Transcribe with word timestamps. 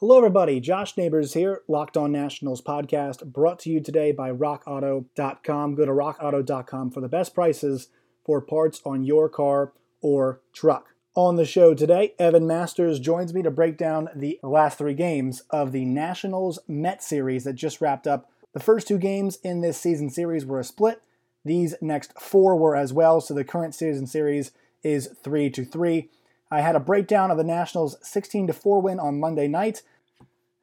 Hello, 0.00 0.18
everybody. 0.18 0.58
Josh 0.58 0.96
Neighbors 0.96 1.34
here, 1.34 1.62
Locked 1.68 1.96
On 1.96 2.10
Nationals 2.10 2.60
podcast, 2.60 3.24
brought 3.26 3.60
to 3.60 3.70
you 3.70 3.80
today 3.80 4.10
by 4.10 4.32
RockAuto.com. 4.32 5.76
Go 5.76 5.86
to 5.86 5.92
RockAuto.com 5.92 6.90
for 6.90 7.00
the 7.00 7.08
best 7.08 7.32
prices 7.32 7.90
for 8.26 8.40
parts 8.40 8.80
on 8.84 9.04
your 9.04 9.28
car 9.28 9.72
or 10.00 10.40
truck. 10.52 10.96
On 11.14 11.36
the 11.36 11.44
show 11.44 11.74
today, 11.74 12.12
Evan 12.18 12.44
Masters 12.44 12.98
joins 12.98 13.32
me 13.32 13.40
to 13.42 13.52
break 13.52 13.76
down 13.76 14.08
the 14.16 14.40
last 14.42 14.78
three 14.78 14.94
games 14.94 15.44
of 15.50 15.70
the 15.70 15.84
Nationals 15.84 16.58
Met 16.66 17.00
series 17.00 17.44
that 17.44 17.52
just 17.52 17.80
wrapped 17.80 18.08
up. 18.08 18.28
The 18.52 18.58
first 18.58 18.88
two 18.88 18.98
games 18.98 19.38
in 19.44 19.60
this 19.60 19.78
season 19.78 20.10
series 20.10 20.44
were 20.44 20.58
a 20.58 20.64
split. 20.64 21.02
These 21.44 21.76
next 21.80 22.20
four 22.20 22.56
were 22.56 22.74
as 22.74 22.92
well, 22.92 23.20
so 23.20 23.32
the 23.32 23.44
current 23.44 23.76
season 23.76 24.08
series 24.08 24.50
is 24.82 25.06
3 25.22 25.50
to 25.50 25.64
3. 25.64 26.10
I 26.50 26.60
had 26.60 26.76
a 26.76 26.80
breakdown 26.80 27.30
of 27.30 27.36
the 27.36 27.44
Nationals' 27.44 27.96
16 28.02 28.48
to 28.48 28.52
4 28.52 28.80
win 28.80 29.00
on 29.00 29.20
Monday 29.20 29.48
night. 29.48 29.82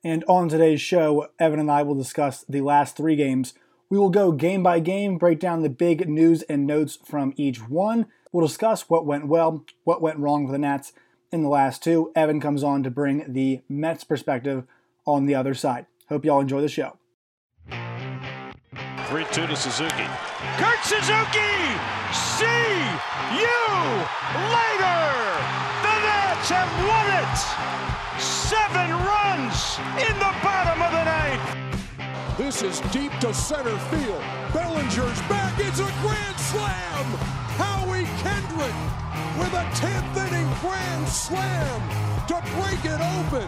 And 0.04 0.24
on 0.28 0.50
today's 0.50 0.82
show, 0.82 1.28
Evan 1.40 1.60
and 1.60 1.72
I 1.72 1.84
will 1.84 1.96
discuss 1.96 2.44
the 2.48 2.62
last 2.62 2.98
three 2.98 3.16
games. 3.16 3.54
We 3.90 4.00
will 4.00 4.10
go 4.10 4.32
game 4.32 4.64
by 4.64 4.80
game, 4.80 5.18
break 5.18 5.40
down 5.40 5.62
the 5.62 5.70
big 5.70 6.08
news 6.08 6.44
and 6.44 6.66
notes 6.66 6.98
from 7.04 7.34
each 7.36 7.68
one. 7.68 8.08
We'll 8.32 8.48
discuss 8.48 8.90
what 8.90 9.06
went 9.06 9.28
well, 9.28 9.66
what 9.84 10.02
went 10.02 10.20
wrong 10.20 10.46
for 10.46 10.54
the 10.54 10.58
Nats 10.58 10.94
in 11.32 11.44
the 11.44 11.50
last 11.50 11.84
two. 11.84 12.12
Evan 12.16 12.40
comes 12.40 12.64
on 12.64 12.84
to 12.84 12.90
bring 12.90 13.34
the 13.34 13.62
Mets 13.68 14.04
perspective 14.04 14.66
on 15.06 15.26
the 15.26 15.36
other 15.36 15.54
side. 15.54 15.88
Hope 16.10 16.26
y'all 16.26 16.40
enjoy 16.40 16.62
the 16.62 16.70
show. 16.70 16.98
3 17.70 19.26
2 19.32 19.48
to 19.48 19.56
Suzuki. 19.56 20.08
Kurt 20.58 20.84
Suzuki! 20.84 21.52
See 22.14 22.46
you 23.36 23.58
later! 24.56 25.71
Have 26.52 26.74
won 26.84 27.08
it! 27.24 27.38
Seven 28.20 28.92
runs 28.92 29.80
in 30.04 30.16
the 30.20 30.34
bottom 30.44 30.82
of 30.84 30.92
the 30.92 31.04
ninth. 31.08 32.38
This 32.38 32.62
is 32.62 32.82
deep 32.92 33.14
to 33.22 33.34
center 33.34 33.78
field. 33.88 34.22
Bellinger's 34.52 35.22
back. 35.32 35.54
It's 35.60 35.80
a 35.80 35.92
grand 36.04 36.38
slam. 36.52 37.06
Howie 37.56 38.04
Kendrick 38.20 38.76
with 39.40 39.54
a 39.54 39.64
10th 39.80 40.28
inning 40.28 40.52
grand 40.60 41.08
slam 41.08 41.80
to 42.28 42.36
break 42.60 42.84
it 42.84 43.00
open. 43.00 43.48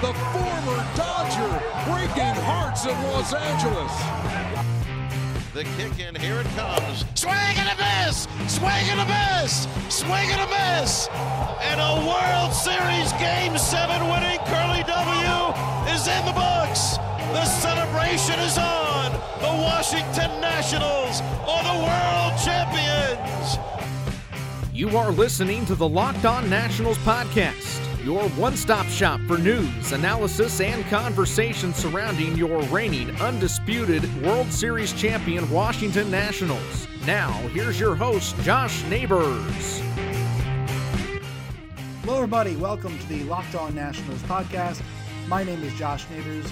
The 0.00 0.14
former 0.30 0.78
Dodger 0.94 1.58
breaking 1.90 2.38
hearts 2.46 2.86
in 2.86 2.94
Los 3.10 3.34
Angeles. 3.34 4.73
The 5.54 5.62
kick 5.78 6.00
in, 6.00 6.16
here 6.16 6.40
it 6.40 6.46
comes. 6.56 7.04
Swing 7.14 7.32
and 7.32 7.68
a 7.70 7.76
miss! 7.78 8.26
Swing 8.48 8.90
and 8.90 8.98
a 8.98 9.06
miss! 9.06 9.68
Swing 9.88 10.28
and 10.34 10.40
a 10.42 10.48
miss! 10.50 11.06
And 11.62 11.80
a 11.80 11.94
World 12.04 12.52
Series 12.52 13.12
Game 13.22 13.56
7 13.56 14.02
winning 14.08 14.40
Curly 14.46 14.82
W 14.82 15.94
is 15.94 16.08
in 16.08 16.26
the 16.26 16.32
books. 16.32 16.98
The 17.30 17.44
celebration 17.44 18.40
is 18.40 18.58
on. 18.58 19.12
The 19.42 19.62
Washington 19.62 20.40
Nationals 20.40 21.20
are 21.46 21.62
the 21.62 21.78
world 21.86 22.34
champions. 22.42 23.56
You 24.72 24.98
are 24.98 25.12
listening 25.12 25.66
to 25.66 25.76
the 25.76 25.88
Locked 25.88 26.24
On 26.24 26.50
Nationals 26.50 26.98
podcast 26.98 27.83
your 28.04 28.28
one 28.30 28.54
stop 28.54 28.84
shop 28.86 29.18
for 29.26 29.38
news, 29.38 29.92
analysis, 29.92 30.60
and 30.60 30.84
conversation 30.86 31.72
surrounding 31.72 32.36
your 32.36 32.60
reigning, 32.64 33.10
undisputed 33.22 34.22
World 34.22 34.52
Series 34.52 34.92
champion 34.92 35.50
Washington 35.50 36.10
Nationals. 36.10 36.86
Now, 37.06 37.32
here's 37.54 37.80
your 37.80 37.94
host, 37.94 38.36
Josh 38.42 38.84
Neighbors. 38.84 39.80
Hello, 42.02 42.16
everybody. 42.16 42.56
Welcome 42.56 42.98
to 42.98 43.06
the 43.08 43.24
Locked 43.24 43.54
On 43.54 43.74
Nationals 43.74 44.20
podcast. 44.24 44.82
My 45.26 45.42
name 45.42 45.62
is 45.62 45.72
Josh 45.72 46.06
Neighbors. 46.10 46.44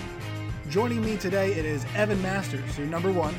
Joining 0.70 1.04
me 1.04 1.18
today, 1.18 1.52
it 1.52 1.66
is 1.66 1.84
Evan 1.94 2.22
Masters, 2.22 2.76
who, 2.76 2.86
number 2.86 3.12
one, 3.12 3.34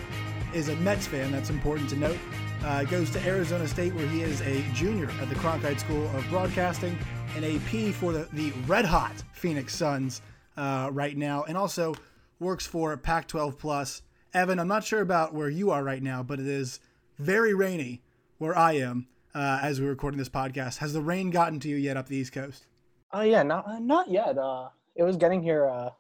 is 0.53 0.69
a 0.69 0.75
Mets 0.75 1.07
fan. 1.07 1.31
That's 1.31 1.49
important 1.49 1.89
to 1.89 1.95
note. 1.95 2.19
Uh, 2.63 2.83
goes 2.83 3.09
to 3.09 3.27
Arizona 3.27 3.67
State, 3.67 3.95
where 3.95 4.05
he 4.05 4.21
is 4.21 4.39
a 4.41 4.61
junior 4.71 5.09
at 5.19 5.29
the 5.29 5.35
Cronkite 5.35 5.79
School 5.79 6.05
of 6.15 6.23
Broadcasting 6.29 6.95
an 7.35 7.43
AP 7.43 7.93
for 7.93 8.11
the, 8.11 8.27
the 8.33 8.51
red 8.67 8.85
hot 8.85 9.13
Phoenix 9.33 9.75
Suns 9.75 10.21
uh, 10.57 10.89
right 10.91 11.17
now, 11.17 11.43
and 11.43 11.57
also 11.57 11.95
works 12.39 12.65
for 12.65 12.95
Pac 12.97 13.27
12 13.27 13.57
Plus. 13.57 14.01
Evan, 14.33 14.59
I'm 14.59 14.67
not 14.67 14.83
sure 14.83 15.01
about 15.01 15.33
where 15.33 15.49
you 15.49 15.71
are 15.71 15.83
right 15.83 16.01
now, 16.01 16.23
but 16.23 16.39
it 16.39 16.47
is 16.47 16.79
very 17.17 17.53
rainy 17.53 18.01
where 18.37 18.57
I 18.57 18.73
am 18.73 19.07
uh, 19.33 19.59
as 19.61 19.81
we're 19.81 19.89
recording 19.89 20.17
this 20.17 20.29
podcast. 20.29 20.77
Has 20.77 20.93
the 20.93 21.01
rain 21.01 21.29
gotten 21.29 21.59
to 21.61 21.69
you 21.69 21.75
yet 21.75 21.97
up 21.97 22.07
the 22.07 22.17
East 22.17 22.33
Coast? 22.33 22.67
Oh, 23.11 23.19
uh, 23.19 23.23
yeah, 23.23 23.43
not, 23.43 23.81
not 23.81 24.09
yet. 24.09 24.37
Uh, 24.37 24.69
it 24.95 25.03
was 25.03 25.17
getting 25.17 25.41
here 25.41 25.65
uh, 25.65 25.89
a 25.89 25.93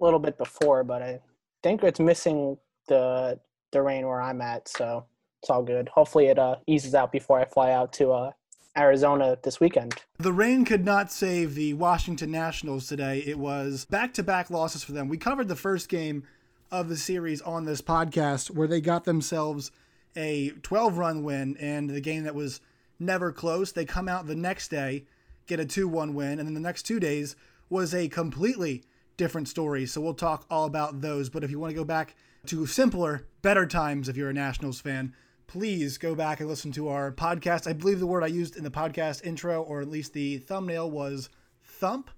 little 0.00 0.18
bit 0.18 0.38
before, 0.38 0.84
but 0.84 1.02
I 1.02 1.20
think 1.62 1.82
it's 1.82 2.00
missing 2.00 2.56
the 2.88 3.38
the 3.70 3.80
rain 3.80 4.06
where 4.06 4.20
I'm 4.20 4.42
at, 4.42 4.68
so 4.68 5.06
it's 5.40 5.48
all 5.48 5.62
good. 5.62 5.88
Hopefully, 5.88 6.26
it 6.26 6.38
uh, 6.38 6.56
eases 6.66 6.94
out 6.94 7.10
before 7.10 7.40
I 7.40 7.46
fly 7.46 7.72
out 7.72 7.92
to 7.94 8.12
uh, 8.12 8.30
Arizona 8.76 9.36
this 9.42 9.60
weekend. 9.60 9.94
The 10.18 10.32
rain 10.32 10.64
could 10.64 10.84
not 10.84 11.12
save 11.12 11.54
the 11.54 11.74
Washington 11.74 12.30
Nationals 12.30 12.86
today. 12.86 13.22
It 13.26 13.38
was 13.38 13.84
back 13.86 14.14
to 14.14 14.22
back 14.22 14.50
losses 14.50 14.82
for 14.82 14.92
them. 14.92 15.08
We 15.08 15.18
covered 15.18 15.48
the 15.48 15.56
first 15.56 15.88
game 15.88 16.24
of 16.70 16.88
the 16.88 16.96
series 16.96 17.42
on 17.42 17.64
this 17.64 17.82
podcast 17.82 18.50
where 18.50 18.68
they 18.68 18.80
got 18.80 19.04
themselves 19.04 19.70
a 20.16 20.50
12 20.62 20.98
run 20.98 21.22
win 21.22 21.56
and 21.58 21.90
the 21.90 22.00
game 22.00 22.24
that 22.24 22.34
was 22.34 22.60
never 22.98 23.30
close. 23.32 23.72
They 23.72 23.84
come 23.84 24.08
out 24.08 24.26
the 24.26 24.34
next 24.34 24.68
day, 24.68 25.04
get 25.46 25.60
a 25.60 25.66
2 25.66 25.86
1 25.86 26.14
win, 26.14 26.38
and 26.38 26.46
then 26.46 26.54
the 26.54 26.60
next 26.60 26.84
two 26.84 26.98
days 26.98 27.36
was 27.68 27.94
a 27.94 28.08
completely 28.08 28.84
different 29.16 29.48
story. 29.48 29.84
So 29.86 30.00
we'll 30.00 30.14
talk 30.14 30.46
all 30.50 30.64
about 30.64 31.00
those. 31.02 31.28
But 31.28 31.44
if 31.44 31.50
you 31.50 31.58
want 31.58 31.72
to 31.72 31.76
go 31.76 31.84
back 31.84 32.14
to 32.46 32.66
simpler, 32.66 33.26
better 33.42 33.66
times 33.66 34.08
if 34.08 34.16
you're 34.16 34.30
a 34.30 34.34
Nationals 34.34 34.80
fan, 34.80 35.14
please 35.46 35.98
go 35.98 36.14
back 36.14 36.40
and 36.40 36.48
listen 36.48 36.72
to 36.72 36.88
our 36.88 37.12
podcast. 37.12 37.66
I 37.66 37.72
believe 37.72 38.00
the 38.00 38.06
word 38.06 38.24
I 38.24 38.28
used 38.28 38.56
in 38.56 38.64
the 38.64 38.70
podcast 38.70 39.24
intro, 39.24 39.62
or 39.62 39.80
at 39.80 39.88
least 39.88 40.12
the 40.12 40.38
thumbnail, 40.38 40.90
was 40.90 41.28
thump. 41.62 42.10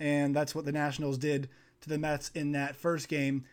And 0.00 0.34
that's 0.34 0.54
what 0.54 0.64
the 0.64 0.72
Nationals 0.72 1.18
did 1.18 1.48
to 1.80 1.88
the 1.88 1.98
Mets 1.98 2.30
in 2.34 2.52
that 2.52 2.76
first 2.76 3.08
game. 3.08 3.44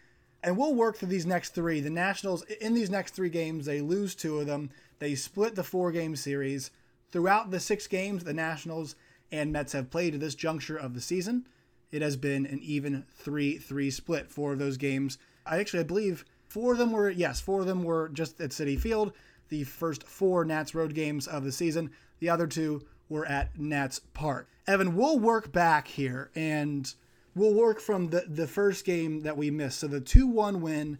And 0.44 0.58
we'll 0.58 0.76
work 0.76 0.98
through 0.98 1.10
these 1.10 1.26
next 1.26 1.56
three. 1.56 1.80
The 1.80 1.90
Nationals, 1.90 2.44
in 2.62 2.76
these 2.76 2.90
next 2.90 3.16
three 3.16 3.30
games, 3.30 3.66
they 3.66 3.82
lose 3.82 4.14
two 4.14 4.40
of 4.40 4.46
them. 4.46 4.70
They 5.00 5.16
split 5.16 5.56
the 5.56 5.64
four 5.64 5.92
game 5.92 6.16
series. 6.16 6.70
Throughout 7.12 7.50
the 7.50 7.60
six 7.60 7.88
games 7.88 8.24
the 8.24 8.34
Nationals 8.34 8.96
and 9.32 9.52
Mets 9.52 9.74
have 9.74 9.90
played 9.90 10.14
to 10.14 10.20
this 10.20 10.36
juncture 10.36 10.78
of 10.78 10.94
the 10.94 11.02
season, 11.02 11.48
it 11.92 12.02
has 12.02 12.18
been 12.18 12.46
an 12.46 12.60
even 12.62 13.06
3 13.16 13.58
3 13.58 13.90
split. 13.90 14.30
Four 14.30 14.54
of 14.54 14.60
those 14.60 14.78
games, 14.78 15.18
I 15.46 15.60
actually, 15.60 15.80
I 15.80 15.84
believe, 15.84 16.26
Four 16.56 16.72
of 16.72 16.78
them 16.78 16.94
were, 16.94 17.10
yes, 17.10 17.42
four 17.42 17.60
of 17.60 17.68
them 17.68 17.84
were 17.84 18.08
just 18.08 18.40
at 18.40 18.52
Citi 18.52 18.80
Field. 18.80 19.12
The 19.50 19.66
first 19.66 20.08
four 20.08 20.46
Nats 20.46 20.74
road 20.74 20.94
games 20.94 21.28
of 21.28 21.44
the 21.44 21.52
season. 21.52 21.92
The 22.20 22.30
other 22.30 22.48
two 22.48 22.86
were 23.10 23.26
at 23.26 23.60
Nats 23.60 24.00
Park. 24.14 24.48
Evan, 24.66 24.96
we'll 24.96 25.20
work 25.20 25.52
back 25.52 25.86
here 25.86 26.32
and 26.34 26.94
we'll 27.36 27.54
work 27.54 27.82
from 27.82 28.08
the, 28.08 28.24
the 28.30 28.48
first 28.48 28.86
game 28.86 29.20
that 29.24 29.36
we 29.36 29.52
missed. 29.52 29.80
So 29.80 29.88
the 29.88 30.00
2 30.00 30.28
1 30.28 30.62
win 30.62 30.98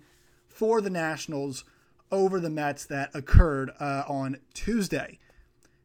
for 0.50 0.82
the 0.82 0.90
Nationals 0.90 1.64
over 2.12 2.42
the 2.42 2.50
Mets 2.50 2.86
that 2.88 3.16
occurred 3.16 3.72
uh, 3.80 4.04
on 4.10 4.36
Tuesday. 4.54 5.20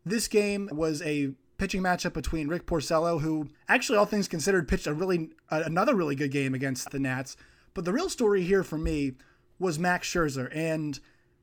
This 0.05 0.27
game 0.27 0.69
was 0.73 1.01
a 1.03 1.31
pitching 1.59 1.81
matchup 1.81 2.15
between 2.15 2.49
Rick 2.49 2.67
Porcello, 2.67 3.21
who 3.21 3.51
actually, 3.69 3.99
all 3.99 4.05
things 4.05 4.27
considered, 4.27 4.67
pitched 4.67 4.89
a 4.89 4.93
really 4.93 5.31
another 5.49 5.95
really 5.95 6.17
good 6.17 6.33
game 6.33 6.55
against 6.55 6.91
the 6.91 6.99
Nats. 6.99 7.37
But 7.73 7.85
the 7.85 7.93
real 7.93 8.09
story 8.09 8.43
here 8.43 8.65
for 8.65 8.77
me 8.77 9.13
was 9.61 9.79
Max 9.79 10.09
Scherzer. 10.09 10.51
And 10.53 10.99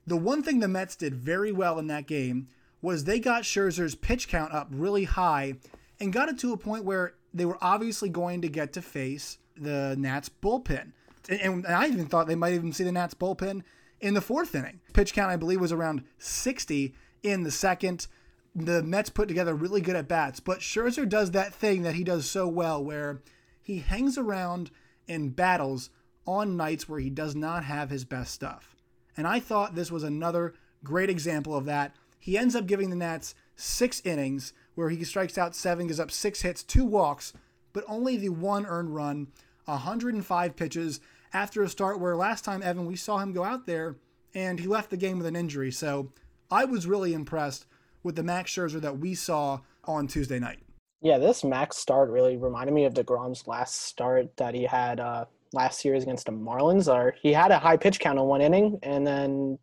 the 0.06 0.18
one 0.18 0.44
thing 0.44 0.60
the 0.60 0.68
Mets 0.68 0.98
did 0.98 1.16
very 1.16 1.54
well 1.54 1.80
in 1.80 1.88
that 1.88 2.08
game 2.08 2.50
was 2.82 3.04
they 3.04 3.20
got 3.20 3.44
Scherzer's 3.44 3.96
pitch 3.96 4.28
count 4.28 4.54
up 4.54 4.68
really 4.72 5.06
high 5.06 5.56
and 6.00 6.12
got 6.12 6.30
it 6.30 6.38
to 6.40 6.54
a 6.54 6.58
point 6.58 6.84
where 6.84 7.14
they 7.34 7.46
were 7.46 7.58
obviously 7.62 8.10
going 8.10 8.42
to 8.42 8.50
get 8.50 8.74
to 8.74 8.82
face 8.82 9.38
the 9.56 9.96
Nats 9.98 10.30
bullpen. 10.30 10.92
And, 11.30 11.66
I 11.68 11.88
even 11.88 12.08
thought 12.08 12.28
they 12.28 12.36
might 12.36 12.54
even 12.54 12.74
see 12.74 12.84
the 12.84 12.92
Nats 12.92 13.14
bullpen 13.14 13.64
in 14.00 14.14
the 14.14 14.22
fourth 14.22 14.56
inning. 14.56 14.80
Pitch 14.94 15.14
count, 15.14 15.32
I 15.32 15.36
believe, 15.36 15.60
was 15.60 15.72
around 15.72 16.04
60 16.20 16.94
in 17.24 17.44
the 17.44 17.52
second. 17.52 18.08
The 18.56 18.82
Mets 18.82 19.10
put 19.10 19.28
together 19.28 19.54
really 19.54 19.82
good 19.82 19.96
at 19.96 20.08
bats, 20.08 20.40
but 20.40 20.60
Scherzer 20.60 21.08
does 21.08 21.32
that 21.32 21.54
thing 21.54 21.84
that 21.84 21.96
he 21.96 22.04
does 22.04 22.30
so 22.30 22.48
well 22.48 22.84
where 22.84 23.22
he 23.62 23.80
hangs 23.80 24.18
around 24.18 24.72
and 25.08 25.36
battles 25.36 25.90
on 26.28 26.58
nights 26.58 26.88
where 26.88 27.00
he 27.00 27.10
does 27.10 27.36
not 27.36 27.64
have 27.64 27.90
his 27.90 28.06
best 28.06 28.34
stuff. 28.34 28.76
And 29.16 29.26
I 29.26 29.40
thought 29.40 29.76
this 29.76 29.92
was 29.92 30.04
another 30.04 30.54
great 30.84 31.10
example 31.10 31.56
of 31.56 31.66
that. 31.66 31.96
He 32.20 32.38
ends 32.38 32.56
up 32.56 32.68
giving 32.68 32.90
the 32.90 32.96
Nats 32.96 33.34
six 33.56 34.02
innings 34.06 34.54
where 34.76 34.90
he 34.90 35.04
strikes 35.04 35.38
out 35.38 35.56
seven, 35.56 35.88
gives 35.88 36.00
up 36.00 36.12
six 36.12 36.42
hits, 36.42 36.62
two 36.62 36.86
walks, 36.86 37.34
but 37.74 37.84
only 37.88 38.18
the 38.18 38.30
one 38.30 38.66
earned 38.66 38.94
run, 38.94 39.28
105 39.66 40.56
pitches 40.56 41.00
after 41.34 41.64
a 41.64 41.70
start 41.70 42.00
where 42.00 42.16
last 42.16 42.46
time, 42.46 42.62
Evan, 42.62 42.86
we 42.86 42.96
saw 42.96 43.18
him 43.18 43.34
go 43.34 43.44
out 43.44 43.66
there 43.66 43.96
and 44.34 44.60
he 44.60 44.68
left 44.68 44.90
the 44.90 44.98
game 44.98 45.18
with 45.18 45.28
an 45.28 45.36
injury. 45.36 45.72
So 45.72 46.12
I 46.52 46.66
was 46.66 46.88
really 46.88 47.14
impressed 47.14 47.66
with 48.04 48.16
the 48.16 48.24
Max 48.24 48.52
Scherzer 48.54 48.80
that 48.82 49.00
we 49.00 49.16
saw 49.16 49.62
on 49.84 50.08
Tuesday 50.08 50.40
night. 50.40 50.60
Yeah, 51.02 51.18
this 51.18 51.44
max 51.44 51.78
start 51.78 52.10
really 52.10 52.38
reminded 52.38 52.74
me 52.74 52.86
of 52.86 52.94
DeGrom's 52.94 53.48
last 53.48 53.82
start 53.82 54.36
that 54.38 54.56
he 54.56 54.64
had 54.64 55.00
uh, 55.00 55.26
last 55.54 55.80
series 55.80 56.04
against 56.04 56.26
the 56.26 56.32
Marlins. 56.32 56.92
Or 56.92 57.16
he 57.22 57.34
had 57.34 57.52
a 57.52 57.60
high 57.60 57.78
pitch 57.78 58.00
count 58.00 58.20
in 58.20 58.26
one 58.26 58.42
inning, 58.42 58.80
and 58.84 59.06
then 59.06 59.58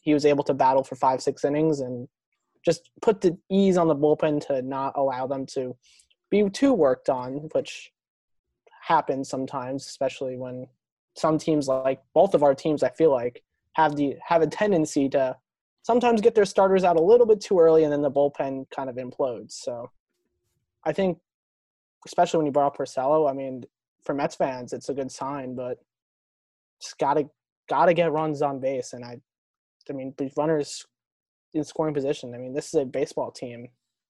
he 0.00 0.14
was 0.14 0.24
able 0.24 0.44
to 0.44 0.54
battle 0.54 0.84
for 0.84 0.96
five, 0.96 1.20
six 1.20 1.44
innings, 1.44 1.80
and 1.80 2.08
just 2.64 2.90
put 3.02 3.20
the 3.20 3.36
ease 3.50 3.76
on 3.76 3.88
the 3.88 3.96
bullpen 3.96 4.46
to 4.46 4.62
not 4.62 4.92
allow 4.96 5.26
them 5.26 5.46
to 5.46 5.76
be 6.30 6.48
too 6.50 6.72
worked 6.72 7.08
on, 7.08 7.48
which 7.52 7.92
happens 8.82 9.28
sometimes, 9.28 9.86
especially 9.86 10.36
when 10.36 10.66
some 11.14 11.38
teams 11.38 11.68
like 11.68 12.00
both 12.14 12.34
of 12.34 12.42
our 12.42 12.54
teams, 12.54 12.82
I 12.82 12.90
feel 12.90 13.10
like, 13.10 13.42
have 13.74 13.96
the 13.96 14.16
have 14.26 14.42
a 14.42 14.46
tendency 14.46 15.08
to 15.10 15.36
sometimes 15.82 16.20
get 16.20 16.34
their 16.34 16.44
starters 16.44 16.84
out 16.84 16.96
a 16.96 17.02
little 17.02 17.26
bit 17.26 17.40
too 17.40 17.58
early, 17.58 17.84
and 17.84 17.92
then 17.92 18.02
the 18.02 18.10
bullpen 18.10 18.68
kind 18.70 18.90
of 18.90 18.96
implodes. 18.96 19.52
So 19.52 19.90
I 20.84 20.92
think, 20.92 21.18
especially 22.06 22.38
when 22.38 22.46
you 22.46 22.52
brought 22.52 22.68
up 22.68 22.78
Porcello, 22.78 23.30
I 23.30 23.32
mean, 23.32 23.64
for 24.04 24.14
Mets 24.14 24.36
fans, 24.36 24.72
it's 24.72 24.88
a 24.88 24.94
good 24.94 25.10
sign, 25.10 25.54
but 25.54 25.78
just 26.80 26.98
gotta 26.98 27.28
gotta 27.68 27.94
get 27.94 28.12
runs 28.12 28.42
on 28.42 28.60
base, 28.60 28.92
and 28.92 29.04
I, 29.04 29.18
I 29.88 29.92
mean, 29.92 30.14
these 30.16 30.32
runners 30.36 30.86
in 31.54 31.64
scoring 31.64 31.94
position. 31.94 32.34
I 32.34 32.38
mean, 32.38 32.54
this 32.54 32.68
is 32.68 32.74
a 32.74 32.84
baseball 32.84 33.30
team 33.30 33.68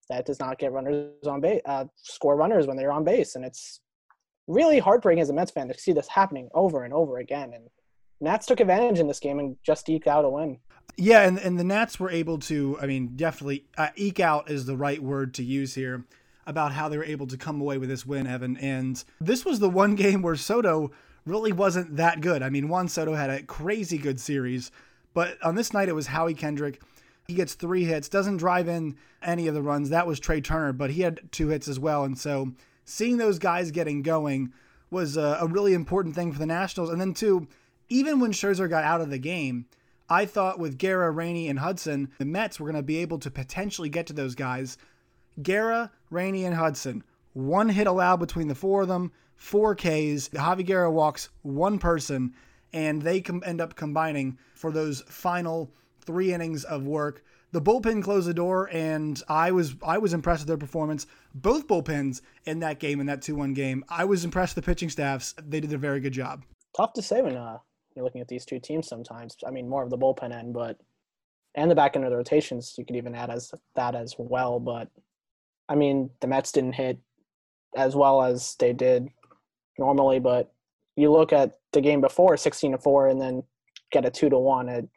that 0.09 0.27
does 0.27 0.41
not 0.41 0.59
get 0.59 0.73
runners 0.73 1.13
on 1.27 1.41
base, 1.41 1.61
uh, 1.67 1.85
score 1.97 2.37
runners 2.37 2.67
when 2.67 2.77
they're 2.77 2.93
on 2.93 3.05
base, 3.05 3.35
and 3.35 3.45
it's 3.45 3.81
really 4.47 4.79
heartbreaking 4.79 5.21
as 5.23 5.31
a 5.31 5.35
Mets 5.35 5.51
fan 5.51 5.69
to 5.69 5.79
see 5.79 5.93
this 5.93 6.09
happening 6.09 6.49
over 6.55 6.85
and 6.85 6.95
over 6.95 7.19
again. 7.19 7.53
And 7.55 7.69
Nats 8.21 8.47
took 8.47 8.61
advantage 8.61 8.99
in 8.99 9.07
this 9.07 9.21
game 9.21 9.39
and 9.39 9.57
just 9.65 9.89
eked 9.89 10.07
out 10.07 10.25
a 10.25 10.31
win. 10.31 10.59
Yeah, 10.97 11.23
and 11.23 11.39
and 11.39 11.59
the 11.59 11.65
Nats 11.65 12.01
were 12.01 12.11
able 12.11 12.39
to. 12.41 12.77
I 12.81 12.87
mean, 12.87 13.13
definitely 13.15 13.67
uh, 13.77 13.91
eke 13.95 14.21
out 14.21 14.51
is 14.51 14.67
the 14.67 14.77
right 14.77 15.03
word 15.03 15.35
to 15.35 15.45
use 15.45 15.75
here 15.75 16.07
about 16.49 16.73
how 16.73 16.89
they 16.89 16.97
were 16.97 17.05
able 17.05 17.27
to 17.29 17.37
come 17.37 17.61
away 17.61 17.79
with 17.79 17.89
this 17.89 18.05
win, 18.05 18.27
Evan. 18.27 18.57
And 18.57 19.03
this 19.21 19.45
was 19.45 19.61
the 19.61 19.71
one 19.71 19.95
game 19.95 20.23
where 20.23 20.35
Soto 20.35 20.91
really 21.25 21.53
wasn't 21.53 21.97
that 21.97 22.21
good. 22.21 22.43
I 22.43 22.51
mean, 22.51 22.69
Juan 22.69 22.89
Soto 22.89 23.15
had 23.15 23.31
a 23.31 23.43
crazy 23.43 23.99
good 23.99 24.19
series, 24.19 24.71
but 25.15 25.37
on 25.45 25.55
this 25.55 25.73
night 25.73 25.89
it 25.89 25.95
was 25.95 26.09
Howie 26.09 26.35
Kendrick. 26.35 26.81
He 27.27 27.35
gets 27.35 27.55
three 27.55 27.85
hits, 27.85 28.09
doesn't 28.09 28.39
drive 28.39 28.69
in 28.69 28.97
any 29.23 29.47
of 29.47 29.55
the 29.55 29.63
runs. 29.63 29.91
That 29.91 30.07
was 30.07 30.19
Trea 30.19 30.41
Turner, 30.41 30.73
but 30.73 30.91
he 30.91 31.03
had 31.03 31.21
two 31.31 31.49
hits 31.49 31.69
as 31.69 31.79
well. 31.79 32.05
And 32.05 32.19
so 32.19 32.53
seeing 32.87 33.19
those 33.19 33.39
guys 33.39 33.71
getting 33.71 34.01
going 34.01 34.53
was 34.91 35.19
a, 35.19 35.39
a 35.43 35.47
really 35.47 35.75
important 35.75 36.15
thing 36.15 36.33
for 36.33 36.39
the 36.39 36.47
Nationals. 36.47 36.89
And 36.89 36.99
then, 36.99 37.13
too, 37.13 37.47
even 37.91 38.21
when 38.21 38.33
Scherzer 38.33 38.69
got 38.69 38.85
out 38.85 39.03
of 39.03 39.11
the 39.11 39.19
game, 39.19 39.67
I 40.09 40.25
thought 40.25 40.59
with 40.59 40.79
Guerra, 40.79 41.11
Rainey, 41.11 41.49
and 41.49 41.59
Hudson, 41.59 42.11
the 42.19 42.25
Mets 42.25 42.59
were 42.59 42.65
going 42.65 42.77
to 42.77 42.83
be 42.83 42.97
able 42.99 43.19
to 43.19 43.31
potentially 43.31 43.91
get 43.91 44.07
to 44.07 44.15
those 44.15 44.35
guys. 44.35 44.79
Guerra, 45.43 45.91
Rainey, 46.11 46.45
and 46.45 46.55
Hudson, 46.55 47.03
one 47.33 47.69
hit 47.69 47.87
allowed 47.87 48.17
between 48.17 48.49
the 48.49 48.55
four 48.55 48.83
of 48.83 48.89
them, 48.89 49.13
four 49.37 49.75
Ks. 49.75 50.29
Javi 50.31 50.65
Guerra 50.65 50.91
walks 50.91 51.29
one 51.43 51.79
person, 51.79 52.35
and 52.73 53.03
they 53.03 53.21
com- 53.21 53.43
end 53.47 53.61
up 53.61 53.77
combining 53.77 54.39
for 54.55 54.71
those 54.71 55.03
final 55.03 55.73
three 56.05 56.33
innings 56.33 56.65
of 56.65 56.85
work. 56.85 57.23
The 57.53 57.63
bullpen 57.63 58.03
closed 58.03 58.29
the 58.29 58.35
door, 58.35 58.69
and 58.73 59.23
I 59.29 59.53
was 59.53 59.75
I 59.83 59.99
was 59.99 60.13
impressed 60.13 60.43
with 60.43 60.49
their 60.49 60.59
performance. 60.59 61.07
Both 61.35 61.67
bullpens 61.67 62.21
in 62.45 62.61
that 62.61 62.79
game, 62.79 63.01
in 63.01 63.07
that 63.07 63.23
two 63.23 63.37
one 63.37 63.55
game, 63.55 63.85
I 63.89 64.05
was 64.05 64.25
impressed 64.25 64.55
with 64.55 64.65
the 64.65 64.71
pitching 64.71 64.91
staffs. 64.91 65.35
They 65.43 65.61
did 65.61 65.73
a 65.73 65.79
very 65.79 66.01
good 66.01 66.13
job. 66.13 66.45
Tough 66.77 66.93
to 66.95 67.03
say 67.03 67.23
when 67.23 67.37
uh, 67.37 67.59
you're 67.95 68.05
looking 68.05 68.21
at 68.21 68.29
these 68.29 68.45
two 68.45 68.61
teams. 68.61 68.87
Sometimes, 68.87 69.37
I 69.47 69.51
mean, 69.51 69.69
more 69.69 69.83
of 69.83 69.89
the 69.89 69.97
bullpen 69.97 70.35
end, 70.35 70.53
but 70.53 70.79
and 71.55 71.71
the 71.71 71.75
back 71.75 71.97
end 71.97 72.05
of 72.05 72.11
the 72.11 72.17
rotations, 72.17 72.75
you 72.77 72.85
could 72.85 72.97
even 72.97 73.15
add 73.15 73.31
as 73.31 73.53
that 73.77 73.95
as 73.95 74.15
well. 74.19 74.61
But 74.61 74.91
I 75.69 75.75
mean, 75.75 76.11
the 76.21 76.27
Mets 76.27 76.53
didn't 76.53 76.75
hit 76.75 76.99
as 77.77 77.95
well 77.95 78.23
as 78.23 78.57
they 78.59 78.73
did 78.73 79.09
normally, 79.79 80.19
but 80.19 80.53
you 80.97 81.13
look 81.13 81.33
at 81.33 81.59
the 81.73 81.81
game 81.81 82.01
before, 82.01 82.37
16 82.37 82.73
to 82.73 82.79
4, 82.79 83.09
and 83.09 83.21
then 83.21 83.43
get 83.93 84.05
a 84.05 84.11
2 84.11 84.31
to 84.31 84.39
1. 84.39 84.69
It, 84.69 84.89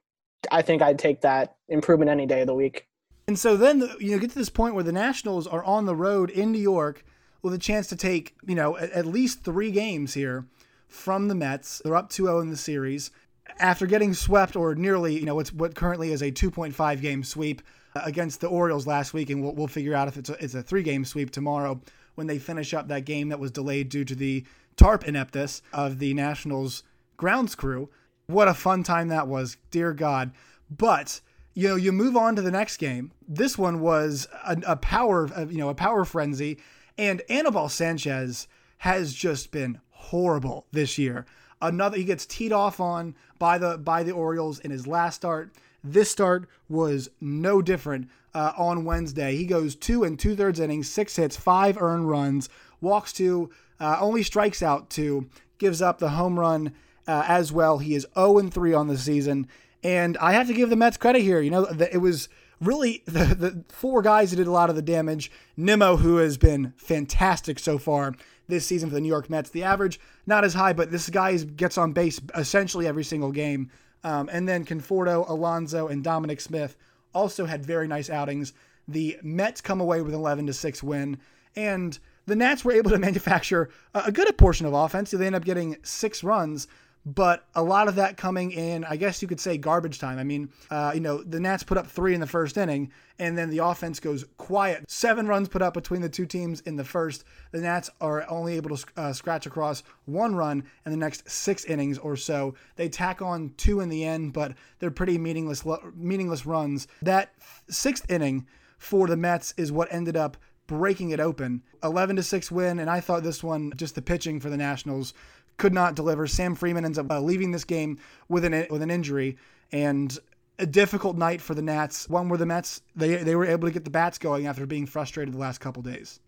I 0.52 0.62
think 0.62 0.82
I'd 0.82 1.00
take 1.00 1.22
that 1.22 1.56
improvement 1.70 2.10
any 2.10 2.26
day 2.26 2.42
of 2.42 2.48
the 2.48 2.56
week. 2.56 2.88
And 3.28 3.38
so 3.38 3.56
then, 3.56 3.88
you 4.00 4.12
know, 4.12 4.20
get 4.20 4.32
to 4.32 4.40
this 4.40 4.50
point 4.50 4.76
where 4.76 4.84
the 4.84 4.92
Nationals 4.92 5.48
are 5.48 5.64
on 5.64 5.86
the 5.86 5.96
road 5.96 6.30
in 6.30 6.52
New 6.52 6.60
York 6.60 7.06
with 7.42 7.54
a 7.54 7.60
chance 7.60 7.88
to 7.88 7.96
take, 7.96 8.36
you 8.48 8.56
know, 8.56 8.78
at 8.78 9.06
least 9.06 9.44
three 9.44 9.72
games 9.72 10.14
here 10.14 10.48
from 10.88 11.28
the 11.28 11.36
Mets. 11.36 11.82
They're 11.84 11.96
up 11.96 12.10
2 12.10 12.26
0 12.26 12.40
in 12.40 12.50
the 12.50 12.58
series. 12.58 13.12
After 13.60 13.86
getting 13.86 14.14
swept, 14.14 14.56
or 14.56 14.76
nearly, 14.76 15.20
you 15.20 15.26
know, 15.26 15.36
what's 15.36 15.54
what 15.54 15.76
currently 15.76 16.12
is 16.12 16.22
a 16.22 16.32
2.5 16.32 17.02
game 17.02 17.24
sweep 17.24 17.62
against 17.96 18.42
the 18.42 18.48
Orioles 18.48 18.88
last 18.88 19.14
week, 19.14 19.30
and 19.30 19.44
we'll, 19.44 19.54
we'll 19.54 19.68
figure 19.68 19.96
out 19.96 20.08
if 20.08 20.18
it's 20.18 20.30
a, 20.30 20.44
it's 20.44 20.56
a 20.56 20.64
three 20.64 20.84
game 20.84 21.06
sweep 21.06 21.32
tomorrow 21.32 21.82
when 22.16 22.28
they 22.28 22.40
finish 22.40 22.74
up 22.74 22.88
that 22.88 23.06
game 23.06 23.30
that 23.30 23.40
was 23.40 23.52
delayed 23.52 23.90
due 23.90 24.06
to 24.06 24.16
the 24.16 24.46
tarp 24.76 25.08
ineptness 25.08 25.62
of 25.74 26.00
the 26.00 26.14
Nationals 26.14 26.84
grounds 27.18 27.56
crew. 27.56 27.90
What 28.28 28.48
a 28.48 28.54
fun 28.54 28.84
time 28.84 29.10
that 29.10 29.28
was, 29.28 29.58
dear 29.72 29.94
God. 29.94 30.32
But 30.70 31.22
you 31.54 31.68
know, 31.68 31.76
you 31.76 31.92
move 31.92 32.16
on 32.16 32.36
to 32.36 32.42
the 32.42 32.52
next 32.52 32.78
game. 32.78 33.12
This 33.28 33.58
one 33.58 33.82
was 33.82 34.28
a, 34.46 34.58
a 34.68 34.76
power, 34.78 35.30
you 35.50 35.58
know, 35.58 35.70
a 35.70 35.76
power 35.76 36.06
frenzy, 36.06 36.60
and 36.98 37.22
Anibal 37.30 37.70
Sanchez 37.70 38.48
has 38.78 39.14
just 39.14 39.52
been 39.52 39.80
horrible 39.92 40.66
this 40.72 40.98
year. 40.98 41.26
Another, 41.62 41.98
he 41.98 42.04
gets 42.04 42.26
teed 42.26 42.52
off 42.52 42.80
on 42.80 43.16
by 43.38 43.58
the 43.58 43.78
by 43.78 44.04
the 44.04 44.12
Orioles 44.12 44.60
in 44.60 44.72
his 44.72 44.88
last 44.88 45.16
start. 45.16 45.54
This 45.84 46.12
start 46.12 46.48
was 46.70 47.10
no 47.20 47.62
different 47.62 48.10
uh, 48.34 48.54
on 48.58 48.86
Wednesday. 48.86 49.36
He 49.36 49.46
goes 49.46 49.76
two 49.76 50.04
and 50.04 50.18
two 50.18 50.36
thirds 50.36 50.60
innings, 50.60 50.90
six 50.90 51.16
hits, 51.16 51.36
five 51.36 51.82
earned 51.82 52.10
runs, 52.10 52.50
walks 52.80 53.14
two, 53.14 53.50
uh, 53.80 53.98
only 54.00 54.24
strikes 54.24 54.62
out 54.62 54.90
two, 54.90 55.30
gives 55.58 55.82
up 55.82 56.00
the 56.00 56.10
home 56.10 56.40
run 56.40 56.74
uh, 57.08 57.24
as 57.28 57.52
well. 57.52 57.80
He 57.80 57.96
is 57.96 58.08
0 58.16 58.38
and 58.38 58.54
3 58.54 58.74
on 58.74 58.88
the 58.88 58.98
season. 58.98 59.48
And 59.84 60.18
I 60.18 60.34
have 60.34 60.48
to 60.48 60.54
give 60.54 60.70
the 60.70 60.76
Mets 60.76 60.98
credit 60.98 61.24
here. 61.24 61.42
You 61.42 61.50
know, 61.50 61.64
it 61.66 61.98
was 62.00 62.30
really 62.60 63.04
the, 63.06 63.36
the 63.36 63.64
four 63.70 64.02
guys 64.02 64.32
who 64.32 64.38
did 64.38 64.48
a 64.48 64.52
lot 64.52 64.70
of 64.70 64.76
the 64.76 64.82
damage. 64.82 65.32
Nimmo, 65.58 65.98
who 65.98 66.18
has 66.18 66.38
been 66.38 66.74
fantastic 66.78 67.60
so 67.60 67.78
far 67.78 68.14
this 68.48 68.66
season 68.66 68.90
for 68.90 68.96
the 68.96 69.02
New 69.02 69.08
York 69.08 69.30
Mets. 69.30 69.50
The 69.50 69.64
average, 69.64 70.00
not 70.28 70.44
as 70.44 70.54
high, 70.54 70.74
but 70.74 70.92
this 70.92 71.10
guy 71.10 71.36
gets 71.38 71.78
on 71.78 71.94
base 71.94 72.20
essentially 72.36 72.88
every 72.88 73.04
single 73.04 73.32
game. 73.32 73.72
Um, 74.04 74.30
and 74.32 74.48
then 74.48 74.66
Conforto, 74.66 75.28
Alonso, 75.30 75.88
and 75.88 76.04
Dominic 76.04 76.42
Smith 76.42 76.76
also 77.14 77.46
had 77.46 77.66
very 77.66 77.88
nice 77.88 78.10
outings. 78.10 78.54
The 78.88 79.18
Mets 79.22 79.62
come 79.62 79.80
away 79.80 80.02
with 80.02 80.14
an 80.14 80.20
11 80.20 80.48
to 80.48 80.54
6 80.54 80.84
win, 80.84 81.18
and 81.56 81.98
the 82.26 82.36
Nats 82.36 82.66
were 82.66 82.72
able 82.72 82.92
to 82.92 83.00
manufacture 83.00 83.70
a 83.94 84.12
good 84.12 84.36
portion 84.38 84.66
of 84.66 84.74
offense. 84.74 85.12
They 85.12 85.26
end 85.26 85.36
up 85.36 85.46
getting 85.46 85.78
six 85.84 86.24
runs, 86.24 86.68
but 87.06 87.48
a 87.56 87.64
lot 87.64 87.88
of 87.88 87.96
that 87.96 88.16
coming 88.16 88.52
in, 88.52 88.84
I 88.84 88.96
guess 88.96 89.22
you 89.22 89.28
could 89.28 89.40
say, 89.40 89.58
garbage 89.58 89.98
time. 89.98 90.20
I 90.20 90.24
mean, 90.24 90.50
uh, 90.70 90.92
you 90.94 91.00
know, 91.00 91.24
the 91.24 91.40
Nats 91.40 91.64
put 91.64 91.78
up 91.78 91.88
three 91.88 92.14
in 92.14 92.20
the 92.20 92.28
first 92.28 92.58
inning, 92.58 92.92
and 93.18 93.38
then 93.38 93.50
the 93.50 93.60
offense 93.60 94.00
goes 94.00 94.26
quiet. 94.38 94.90
Seven 94.90 95.28
runs 95.28 95.50
put 95.50 95.62
up 95.62 95.74
between 95.74 96.02
the 96.02 96.10
two 96.10 96.26
teams 96.26 96.62
in 96.62 96.76
the 96.76 96.84
first. 96.84 97.24
The 97.52 97.62
Nats 97.62 97.90
are 98.00 98.30
only 98.30 98.56
able 98.56 98.76
to 98.78 98.86
uh, 98.98 99.14
scratch 99.14 99.46
across 99.46 99.82
one 100.06 100.36
run 100.36 100.64
in 100.86 100.92
the 100.92 100.98
next 100.98 101.30
six 101.30 101.66
innings 101.66 101.98
or 101.98 102.16
so. 102.16 102.54
They 102.76 102.90
tack 102.90 103.22
on 103.22 103.54
two 103.58 103.80
in 103.80 103.90
the 103.90 104.04
end, 104.04 104.34
but 104.34 104.54
they're 104.80 104.92
pretty 104.92 105.18
meaningless, 105.18 105.64
meaningless 105.96 106.46
runs. 106.46 106.88
That 107.02 107.34
sixth 107.68 108.10
inning 108.12 108.46
for 108.78 109.08
the 109.08 109.18
Mets 109.18 109.54
is 109.58 109.72
what 109.72 109.92
ended 109.92 110.16
up 110.16 110.38
breaking 110.72 111.10
it 111.10 111.20
open. 111.20 111.62
11 111.84 112.16
to 112.16 112.24
6 112.24 112.52
win, 112.52 112.80
and 112.80 112.90
I 112.90 113.02
thought 113.02 113.24
this 113.24 113.44
one, 113.44 113.74
just 113.76 113.94
the 113.96 114.02
pitching 114.02 114.40
for 114.40 114.50
the 114.50 114.56
Nationals, 114.56 115.14
could 115.62 115.74
not 115.76 115.94
deliver. 115.94 116.26
Sam 116.26 116.56
Freeman 116.56 116.86
ends 116.86 116.98
up 116.98 117.12
uh, 117.12 117.22
leaving 117.22 117.52
this 117.52 117.66
game 117.66 118.00
with 118.28 118.44
an 118.46 118.66
with 118.72 118.82
an 118.82 118.90
injury 118.90 119.38
and 119.72 120.18
a 120.58 120.66
difficult 120.66 121.18
night 121.18 121.40
for 121.40 121.54
the 121.54 121.62
Nats. 121.62 122.10
One 122.10 122.30
where 122.30 122.40
the 122.40 122.48
Mets 122.48 122.82
they 122.96 123.18
they 123.18 123.36
were 123.36 123.46
able 123.46 123.68
to 123.68 123.72
get 123.72 123.84
the 123.84 123.92
bats 123.92 124.18
going 124.18 124.48
after 124.48 124.66
being 124.66 124.88
frustrated 124.88 125.36
the 125.36 125.38
last 125.38 125.60
couple 125.60 125.84
days. 125.84 126.20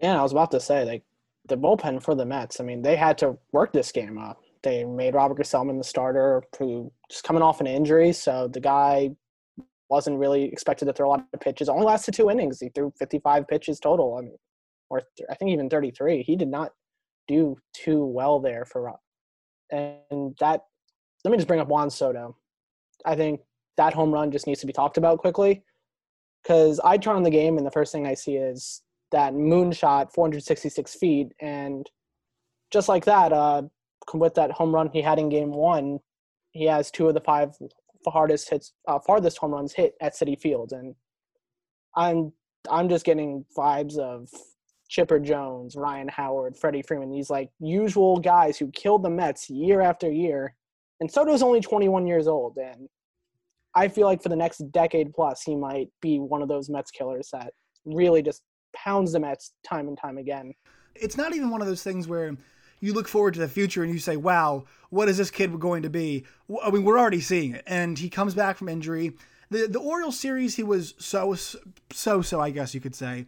Yeah, 0.00 0.18
I 0.18 0.22
was 0.22 0.32
about 0.32 0.50
to 0.52 0.60
say 0.60 0.86
like 0.86 1.02
the 1.48 1.58
bullpen 1.58 2.02
for 2.02 2.14
the 2.14 2.24
Mets. 2.24 2.58
I 2.58 2.64
mean, 2.64 2.80
they 2.80 2.96
had 2.96 3.18
to 3.18 3.36
work 3.52 3.74
this 3.74 3.92
game 3.92 4.16
up. 4.16 4.40
They 4.62 4.84
made 4.84 5.14
Robert 5.14 5.36
Gsellman 5.36 5.76
the 5.76 5.84
starter, 5.84 6.42
who 6.58 6.90
just 7.10 7.24
coming 7.24 7.42
off 7.42 7.60
an 7.60 7.66
injury, 7.66 8.14
so 8.14 8.48
the 8.48 8.60
guy 8.60 9.10
wasn't 9.90 10.18
really 10.18 10.44
expected 10.44 10.86
to 10.86 10.94
throw 10.94 11.08
a 11.08 11.10
lot 11.10 11.26
of 11.30 11.40
pitches. 11.40 11.68
Only 11.68 11.84
lasted 11.84 12.14
two 12.14 12.30
innings. 12.30 12.58
He 12.58 12.70
threw 12.70 12.90
55 12.98 13.46
pitches 13.46 13.78
total. 13.78 14.16
I 14.16 14.22
mean, 14.22 14.38
or 14.88 15.02
I 15.30 15.34
think 15.34 15.50
even 15.50 15.68
33. 15.68 16.22
He 16.22 16.36
did 16.36 16.48
not 16.48 16.72
do 17.28 17.56
too 17.72 18.04
well 18.04 18.40
there 18.40 18.64
for 18.64 18.94
and 19.70 20.36
that 20.40 20.62
let 21.24 21.30
me 21.30 21.36
just 21.36 21.48
bring 21.48 21.60
up 21.60 21.68
Juan 21.68 21.90
Soto. 21.90 22.36
I 23.04 23.16
think 23.16 23.40
that 23.76 23.94
home 23.94 24.12
run 24.12 24.30
just 24.30 24.46
needs 24.46 24.60
to 24.60 24.66
be 24.66 24.72
talked 24.72 24.96
about 24.96 25.18
quickly 25.18 25.62
because 26.42 26.80
I 26.80 26.96
turn 26.96 27.16
on 27.16 27.22
the 27.22 27.30
game 27.30 27.58
and 27.58 27.66
the 27.66 27.70
first 27.72 27.92
thing 27.92 28.06
I 28.06 28.14
see 28.14 28.36
is 28.36 28.82
that 29.12 29.32
moonshot 29.32 30.12
466 30.12 30.94
feet 30.94 31.32
and 31.40 31.88
just 32.72 32.88
like 32.88 33.04
that 33.04 33.32
uh 33.32 33.62
with 34.14 34.34
that 34.34 34.50
home 34.52 34.74
run 34.74 34.90
he 34.92 35.02
had 35.02 35.18
in 35.18 35.28
game 35.28 35.52
one 35.52 35.98
he 36.52 36.64
has 36.64 36.90
two 36.90 37.08
of 37.08 37.14
the 37.14 37.20
five 37.20 37.50
hardest 38.06 38.48
hits 38.48 38.72
uh, 38.88 38.98
farthest 38.98 39.38
home 39.38 39.52
runs 39.52 39.72
hit 39.72 39.94
at 40.00 40.14
Citi 40.14 40.38
Field 40.38 40.72
and 40.72 40.94
I'm 41.96 42.32
I'm 42.70 42.88
just 42.88 43.04
getting 43.04 43.44
vibes 43.56 43.98
of 43.98 44.28
Chipper 44.88 45.18
Jones, 45.18 45.76
Ryan 45.76 46.08
Howard, 46.08 46.56
Freddie 46.56 46.82
Freeman, 46.82 47.10
these 47.10 47.30
like 47.30 47.50
usual 47.60 48.18
guys 48.18 48.58
who 48.58 48.70
killed 48.70 49.02
the 49.02 49.10
Mets 49.10 49.50
year 49.50 49.80
after 49.80 50.10
year. 50.10 50.54
And 51.00 51.10
Soto's 51.10 51.42
only 51.42 51.60
21 51.60 52.06
years 52.06 52.26
old. 52.26 52.56
And 52.56 52.88
I 53.74 53.88
feel 53.88 54.06
like 54.06 54.22
for 54.22 54.28
the 54.28 54.36
next 54.36 54.58
decade 54.72 55.12
plus, 55.12 55.42
he 55.42 55.54
might 55.54 55.88
be 56.00 56.18
one 56.18 56.42
of 56.42 56.48
those 56.48 56.70
Mets 56.70 56.90
killers 56.90 57.28
that 57.32 57.52
really 57.84 58.22
just 58.22 58.42
pounds 58.74 59.12
the 59.12 59.20
Mets 59.20 59.52
time 59.64 59.88
and 59.88 59.98
time 59.98 60.18
again. 60.18 60.52
It's 60.94 61.16
not 61.16 61.34
even 61.34 61.50
one 61.50 61.60
of 61.60 61.66
those 61.66 61.82
things 61.82 62.08
where 62.08 62.36
you 62.80 62.92
look 62.92 63.08
forward 63.08 63.34
to 63.34 63.40
the 63.40 63.48
future 63.48 63.82
and 63.82 63.92
you 63.92 63.98
say, 63.98 64.16
wow, 64.16 64.64
what 64.90 65.08
is 65.08 65.18
this 65.18 65.30
kid 65.30 65.58
going 65.58 65.82
to 65.82 65.90
be? 65.90 66.24
I 66.62 66.70
mean, 66.70 66.84
we're 66.84 66.98
already 66.98 67.20
seeing 67.20 67.54
it. 67.54 67.64
And 67.66 67.98
he 67.98 68.08
comes 68.08 68.34
back 68.34 68.56
from 68.56 68.68
injury. 68.68 69.12
The, 69.50 69.66
the 69.66 69.78
Orioles 69.78 70.18
series, 70.18 70.56
he 70.56 70.62
was 70.62 70.94
so, 70.98 71.34
so, 71.92 72.22
so, 72.22 72.40
I 72.40 72.50
guess 72.50 72.74
you 72.74 72.80
could 72.80 72.94
say. 72.94 73.26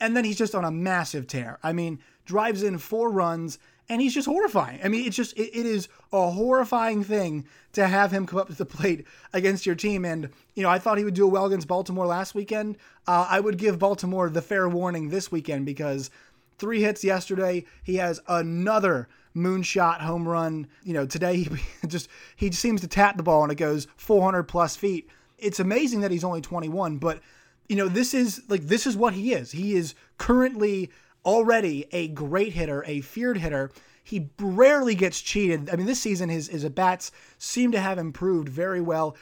And 0.00 0.16
then 0.16 0.24
he's 0.24 0.38
just 0.38 0.54
on 0.54 0.64
a 0.64 0.70
massive 0.70 1.26
tear. 1.26 1.58
I 1.62 1.72
mean, 1.72 2.00
drives 2.24 2.62
in 2.62 2.78
four 2.78 3.10
runs 3.10 3.58
and 3.90 4.00
he's 4.00 4.14
just 4.14 4.26
horrifying. 4.26 4.78
I 4.84 4.88
mean, 4.88 5.06
it's 5.06 5.16
just 5.16 5.36
it, 5.36 5.50
it 5.52 5.66
is 5.66 5.88
a 6.12 6.30
horrifying 6.30 7.02
thing 7.02 7.44
to 7.72 7.86
have 7.86 8.12
him 8.12 8.24
come 8.24 8.38
up 8.38 8.46
to 8.46 8.54
the 8.54 8.64
plate 8.64 9.04
against 9.32 9.66
your 9.66 9.74
team. 9.74 10.04
And 10.04 10.30
you 10.54 10.62
know, 10.62 10.70
I 10.70 10.78
thought 10.78 10.96
he 10.96 11.04
would 11.04 11.14
do 11.14 11.26
well 11.26 11.46
against 11.46 11.66
Baltimore 11.66 12.06
last 12.06 12.34
weekend. 12.34 12.78
Uh, 13.06 13.26
I 13.28 13.40
would 13.40 13.58
give 13.58 13.78
Baltimore 13.78 14.30
the 14.30 14.42
fair 14.42 14.68
warning 14.68 15.08
this 15.08 15.32
weekend 15.32 15.66
because 15.66 16.10
three 16.56 16.80
hits 16.82 17.02
yesterday. 17.02 17.64
He 17.82 17.96
has 17.96 18.20
another 18.28 19.08
moonshot 19.34 20.00
home 20.00 20.26
run. 20.26 20.68
You 20.84 20.94
know, 20.94 21.06
today 21.06 21.38
he 21.38 21.50
just 21.88 22.08
he 22.36 22.52
seems 22.52 22.80
to 22.82 22.88
tap 22.88 23.16
the 23.16 23.24
ball 23.24 23.42
and 23.42 23.50
it 23.50 23.56
goes 23.56 23.88
400 23.96 24.44
plus 24.44 24.76
feet. 24.76 25.08
It's 25.36 25.58
amazing 25.58 26.00
that 26.00 26.10
he's 26.10 26.24
only 26.24 26.42
21, 26.42 26.98
but 26.98 27.20
you 27.70 27.76
know, 27.76 27.86
this 27.86 28.14
is 28.14 28.42
like 28.48 28.62
this 28.62 28.84
is 28.84 28.96
what 28.96 29.14
he 29.14 29.32
is. 29.32 29.52
He 29.52 29.76
is 29.76 29.94
currently 30.18 30.90
already 31.24 31.86
a 31.92 32.08
great 32.08 32.52
hitter, 32.52 32.82
a 32.84 33.00
feared 33.00 33.38
hitter. 33.38 33.70
He 34.02 34.28
rarely 34.40 34.96
gets 34.96 35.20
cheated. 35.20 35.70
I 35.70 35.76
mean, 35.76 35.86
this 35.86 36.00
season 36.00 36.30
his 36.30 36.48
his 36.48 36.64
at 36.64 36.74
bats 36.74 37.12
seem 37.38 37.70
to 37.70 37.78
have 37.80 37.96
improved 37.96 38.48
very 38.48 38.80
well. 38.80 39.16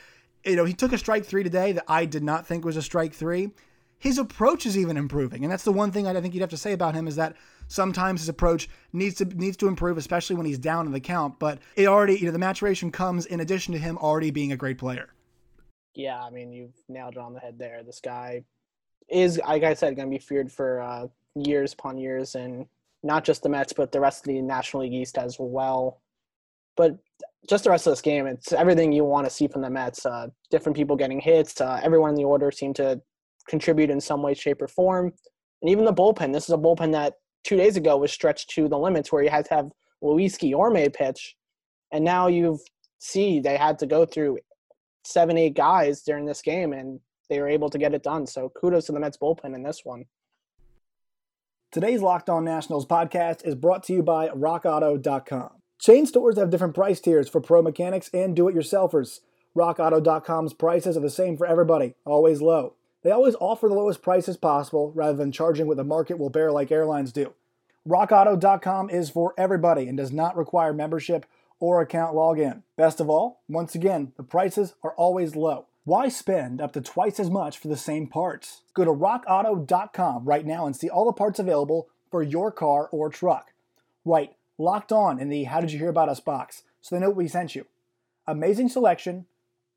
You 0.46 0.56
know, 0.56 0.64
he 0.64 0.72
took 0.72 0.94
a 0.94 0.98
strike 0.98 1.26
three 1.26 1.42
today 1.42 1.72
that 1.72 1.84
I 1.88 2.06
did 2.06 2.22
not 2.22 2.46
think 2.46 2.64
was 2.64 2.78
a 2.78 2.82
strike 2.82 3.12
three. 3.12 3.50
His 3.98 4.16
approach 4.16 4.64
is 4.64 4.78
even 4.78 4.96
improving, 4.96 5.44
and 5.44 5.52
that's 5.52 5.64
the 5.64 5.72
one 5.72 5.92
thing 5.92 6.06
I 6.06 6.18
think 6.18 6.32
you'd 6.32 6.40
have 6.40 6.48
to 6.48 6.56
say 6.56 6.72
about 6.72 6.94
him 6.94 7.06
is 7.06 7.16
that 7.16 7.36
sometimes 7.66 8.22
his 8.22 8.30
approach 8.30 8.70
needs 8.94 9.16
to 9.16 9.26
needs 9.26 9.58
to 9.58 9.68
improve, 9.68 9.98
especially 9.98 10.36
when 10.36 10.46
he's 10.46 10.58
down 10.58 10.86
in 10.86 10.92
the 10.92 11.00
count. 11.00 11.38
But 11.38 11.58
it 11.76 11.86
already, 11.86 12.16
you 12.16 12.24
know, 12.24 12.32
the 12.32 12.38
maturation 12.38 12.90
comes 12.90 13.26
in 13.26 13.40
addition 13.40 13.74
to 13.74 13.78
him 13.78 13.98
already 13.98 14.30
being 14.30 14.52
a 14.52 14.56
great 14.56 14.78
player. 14.78 15.10
Yeah, 15.98 16.22
I 16.22 16.30
mean, 16.30 16.52
you've 16.52 16.76
nailed 16.88 17.14
it 17.14 17.18
on 17.18 17.34
the 17.34 17.40
head 17.40 17.58
there. 17.58 17.82
This 17.82 18.00
guy 18.00 18.44
is, 19.10 19.40
like 19.44 19.64
I 19.64 19.74
said, 19.74 19.96
going 19.96 20.08
to 20.08 20.14
be 20.14 20.22
feared 20.22 20.50
for 20.50 20.80
uh, 20.80 21.08
years 21.34 21.72
upon 21.72 21.98
years, 21.98 22.36
and 22.36 22.66
not 23.02 23.24
just 23.24 23.42
the 23.42 23.48
Mets, 23.48 23.72
but 23.72 23.90
the 23.90 23.98
rest 23.98 24.20
of 24.20 24.28
the 24.28 24.40
National 24.40 24.84
League 24.84 24.94
East 24.94 25.18
as 25.18 25.38
well. 25.40 26.00
But 26.76 26.96
just 27.50 27.64
the 27.64 27.70
rest 27.70 27.88
of 27.88 27.90
this 27.90 28.00
game, 28.00 28.28
it's 28.28 28.52
everything 28.52 28.92
you 28.92 29.04
want 29.04 29.26
to 29.26 29.30
see 29.30 29.48
from 29.48 29.60
the 29.60 29.70
Mets. 29.70 30.06
Uh, 30.06 30.28
different 30.52 30.76
people 30.76 30.94
getting 30.94 31.18
hits. 31.18 31.60
Uh, 31.60 31.80
everyone 31.82 32.10
in 32.10 32.16
the 32.16 32.24
order 32.24 32.52
seemed 32.52 32.76
to 32.76 33.00
contribute 33.48 33.90
in 33.90 34.00
some 34.00 34.22
way, 34.22 34.34
shape, 34.34 34.62
or 34.62 34.68
form. 34.68 35.12
And 35.62 35.68
even 35.68 35.84
the 35.84 35.92
bullpen. 35.92 36.32
This 36.32 36.44
is 36.44 36.54
a 36.54 36.58
bullpen 36.58 36.92
that 36.92 37.14
two 37.42 37.56
days 37.56 37.76
ago 37.76 37.96
was 37.96 38.12
stretched 38.12 38.50
to 38.50 38.68
the 38.68 38.78
limits 38.78 39.10
where 39.10 39.24
you 39.24 39.30
had 39.30 39.46
to 39.46 39.54
have 39.54 39.70
Luis 40.00 40.38
Guillorme 40.38 40.94
pitch. 40.94 41.34
And 41.90 42.04
now 42.04 42.28
you 42.28 42.60
see 43.00 43.40
they 43.40 43.56
had 43.56 43.80
to 43.80 43.86
go 43.86 44.06
through 44.06 44.38
seven, 45.08 45.38
eight 45.38 45.54
guys 45.54 46.02
during 46.02 46.26
this 46.26 46.42
game, 46.42 46.72
and 46.72 47.00
they 47.28 47.40
were 47.40 47.48
able 47.48 47.70
to 47.70 47.78
get 47.78 47.94
it 47.94 48.02
done. 48.02 48.26
So 48.26 48.48
kudos 48.48 48.86
to 48.86 48.92
the 48.92 49.00
Mets 49.00 49.16
bullpen 49.16 49.54
in 49.54 49.62
this 49.62 49.84
one. 49.84 50.04
Today's 51.70 52.00
Locked 52.00 52.30
On 52.30 52.44
Nationals 52.44 52.86
podcast 52.86 53.46
is 53.46 53.54
brought 53.54 53.82
to 53.84 53.92
you 53.92 54.02
by 54.02 54.28
RockAuto.com. 54.28 55.50
Chain 55.78 56.06
stores 56.06 56.38
have 56.38 56.50
different 56.50 56.74
price 56.74 57.00
tiers 57.00 57.28
for 57.28 57.40
pro 57.40 57.62
mechanics 57.62 58.10
and 58.12 58.34
do 58.34 58.48
it 58.48 58.54
yourselfers. 58.54 59.20
RockAuto.com's 59.56 60.54
prices 60.54 60.96
are 60.96 61.00
the 61.00 61.10
same 61.10 61.36
for 61.36 61.46
everybody, 61.46 61.94
always 62.04 62.40
low. 62.40 62.74
They 63.02 63.10
always 63.10 63.36
offer 63.38 63.68
the 63.68 63.74
lowest 63.74 64.02
prices 64.02 64.36
possible 64.36 64.92
rather 64.94 65.16
than 65.16 65.30
charging 65.30 65.66
what 65.66 65.76
the 65.76 65.84
market 65.84 66.18
will 66.18 66.30
bear 66.30 66.50
like 66.50 66.72
airlines 66.72 67.12
do. 67.12 67.34
RockAuto.com 67.86 68.90
is 68.90 69.10
for 69.10 69.34
everybody 69.38 69.88
and 69.88 69.96
does 69.96 70.12
not 70.12 70.36
require 70.36 70.72
membership 70.72 71.26
or 71.60 71.80
account 71.80 72.14
login. 72.14 72.62
Best 72.76 73.00
of 73.00 73.08
all, 73.10 73.40
once 73.48 73.74
again, 73.74 74.12
the 74.16 74.22
prices 74.22 74.74
are 74.82 74.94
always 74.94 75.36
low. 75.36 75.66
Why 75.84 76.08
spend 76.08 76.60
up 76.60 76.72
to 76.72 76.80
twice 76.80 77.18
as 77.18 77.30
much 77.30 77.58
for 77.58 77.68
the 77.68 77.76
same 77.76 78.06
parts? 78.06 78.62
Go 78.74 78.84
to 78.84 78.92
rockauto.com 78.92 80.24
right 80.24 80.44
now 80.44 80.66
and 80.66 80.76
see 80.76 80.88
all 80.88 81.06
the 81.06 81.12
parts 81.12 81.38
available 81.38 81.88
for 82.10 82.22
your 82.22 82.52
car 82.52 82.88
or 82.92 83.08
truck. 83.08 83.52
Right, 84.04 84.34
locked 84.58 84.92
on 84.92 85.18
in 85.18 85.28
the 85.28 85.44
How 85.44 85.60
Did 85.60 85.72
You 85.72 85.78
Hear 85.78 85.88
About 85.88 86.08
Us 86.08 86.20
box 86.20 86.62
so 86.80 86.94
they 86.94 87.00
know 87.00 87.10
we 87.10 87.28
sent 87.28 87.54
you. 87.54 87.66
Amazing 88.26 88.68
selection, 88.68 89.26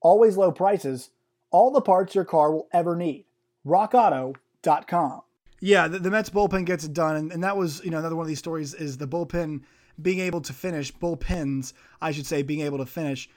always 0.01 0.35
low 0.37 0.51
prices, 0.51 1.11
all 1.49 1.71
the 1.71 1.81
parts 1.81 2.15
your 2.15 2.25
car 2.25 2.51
will 2.51 2.67
ever 2.73 2.95
need. 2.95 3.25
RockAuto.com. 3.65 5.21
Yeah, 5.61 5.87
the, 5.87 5.99
the 5.99 6.09
Mets 6.09 6.29
bullpen 6.29 6.65
gets 6.65 6.83
it 6.83 6.93
done, 6.93 7.15
and, 7.15 7.31
and 7.31 7.43
that 7.43 7.55
was 7.55 7.83
you 7.85 7.91
know 7.91 7.99
another 7.99 8.15
one 8.15 8.23
of 8.23 8.27
these 8.27 8.39
stories 8.39 8.73
is 8.73 8.97
the 8.97 9.07
bullpen 9.07 9.61
being 10.01 10.19
able 10.19 10.41
to 10.41 10.53
finish 10.53 10.93
bullpens, 10.93 11.73
I 12.01 12.11
should 12.11 12.25
say, 12.25 12.41
being 12.41 12.61
able 12.61 12.77
to 12.77 12.85
finish 12.85 13.29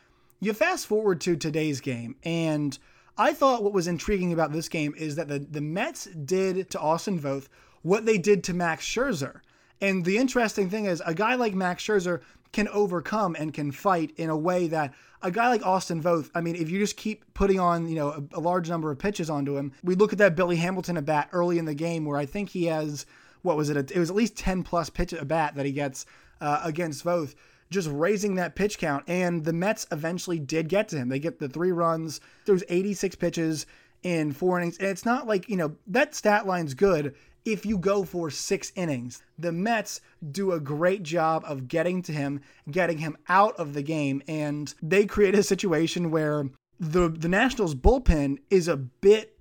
you 0.44 0.52
fast 0.52 0.86
forward 0.86 1.20
to 1.22 1.36
today's 1.36 1.80
game, 1.80 2.16
and 2.22 2.78
I 3.16 3.32
thought 3.32 3.62
what 3.62 3.72
was 3.72 3.86
intriguing 3.86 4.32
about 4.32 4.52
this 4.52 4.68
game 4.68 4.94
is 4.96 5.16
that 5.16 5.28
the, 5.28 5.38
the 5.38 5.60
Mets 5.60 6.06
did 6.06 6.70
to 6.70 6.80
Austin 6.80 7.18
Voth 7.18 7.48
what 7.82 8.06
they 8.06 8.18
did 8.18 8.44
to 8.44 8.54
Max 8.54 8.84
Scherzer. 8.84 9.40
And 9.80 10.04
the 10.04 10.16
interesting 10.16 10.70
thing 10.70 10.86
is, 10.86 11.02
a 11.04 11.14
guy 11.14 11.34
like 11.34 11.54
Max 11.54 11.82
Scherzer 11.82 12.20
can 12.52 12.68
overcome 12.68 13.36
and 13.38 13.52
can 13.52 13.70
fight 13.72 14.12
in 14.16 14.30
a 14.30 14.36
way 14.36 14.68
that 14.68 14.94
a 15.22 15.30
guy 15.30 15.48
like 15.48 15.64
Austin 15.64 16.02
Voth, 16.02 16.30
I 16.34 16.40
mean, 16.40 16.56
if 16.56 16.70
you 16.70 16.78
just 16.78 16.96
keep 16.96 17.24
putting 17.34 17.60
on, 17.60 17.88
you 17.88 17.94
know, 17.94 18.10
a, 18.10 18.38
a 18.38 18.40
large 18.40 18.68
number 18.68 18.90
of 18.90 18.98
pitches 18.98 19.30
onto 19.30 19.56
him, 19.56 19.72
we 19.82 19.94
look 19.94 20.12
at 20.12 20.18
that 20.18 20.36
Billy 20.36 20.56
Hamilton 20.56 20.96
at 20.96 21.04
bat 21.04 21.28
early 21.32 21.58
in 21.58 21.64
the 21.64 21.74
game 21.74 22.04
where 22.04 22.18
I 22.18 22.26
think 22.26 22.50
he 22.50 22.66
has, 22.66 23.06
what 23.42 23.56
was 23.56 23.70
it? 23.70 23.90
It 23.90 23.98
was 23.98 24.10
at 24.10 24.16
least 24.16 24.36
10 24.36 24.62
plus 24.62 24.90
pitch 24.90 25.12
at 25.12 25.26
bat 25.26 25.54
that 25.54 25.66
he 25.66 25.72
gets 25.72 26.06
uh, 26.40 26.60
against 26.64 27.04
Voth 27.04 27.34
just 27.70 27.88
raising 27.90 28.36
that 28.36 28.54
pitch 28.54 28.78
count. 28.78 29.04
And 29.08 29.44
the 29.44 29.52
Mets 29.52 29.86
eventually 29.90 30.38
did 30.38 30.68
get 30.68 30.88
to 30.88 30.96
him. 30.96 31.08
They 31.08 31.18
get 31.18 31.38
the 31.38 31.48
three 31.48 31.72
runs. 31.72 32.20
There 32.46 32.52
was 32.54 32.64
86 32.68 33.16
pitches 33.16 33.66
in 34.02 34.32
four 34.32 34.58
innings. 34.58 34.78
And 34.78 34.88
it's 34.88 35.04
not 35.04 35.26
like, 35.26 35.48
you 35.48 35.56
know, 35.56 35.74
that 35.88 36.14
stat 36.14 36.46
line's 36.46 36.74
good 36.74 37.14
if 37.44 37.66
you 37.66 37.76
go 37.78 38.04
for 38.04 38.30
six 38.30 38.72
innings. 38.74 39.22
The 39.38 39.52
Mets 39.52 40.00
do 40.30 40.52
a 40.52 40.60
great 40.60 41.02
job 41.02 41.44
of 41.46 41.68
getting 41.68 42.02
to 42.02 42.12
him, 42.12 42.40
getting 42.70 42.98
him 42.98 43.16
out 43.28 43.56
of 43.56 43.74
the 43.74 43.82
game, 43.82 44.22
and 44.28 44.72
they 44.82 45.04
create 45.04 45.34
a 45.34 45.42
situation 45.42 46.10
where 46.10 46.48
the 46.80 47.08
the 47.08 47.28
Nationals 47.28 47.74
bullpen 47.74 48.38
is 48.50 48.68
a 48.68 48.76
bit 48.76 49.38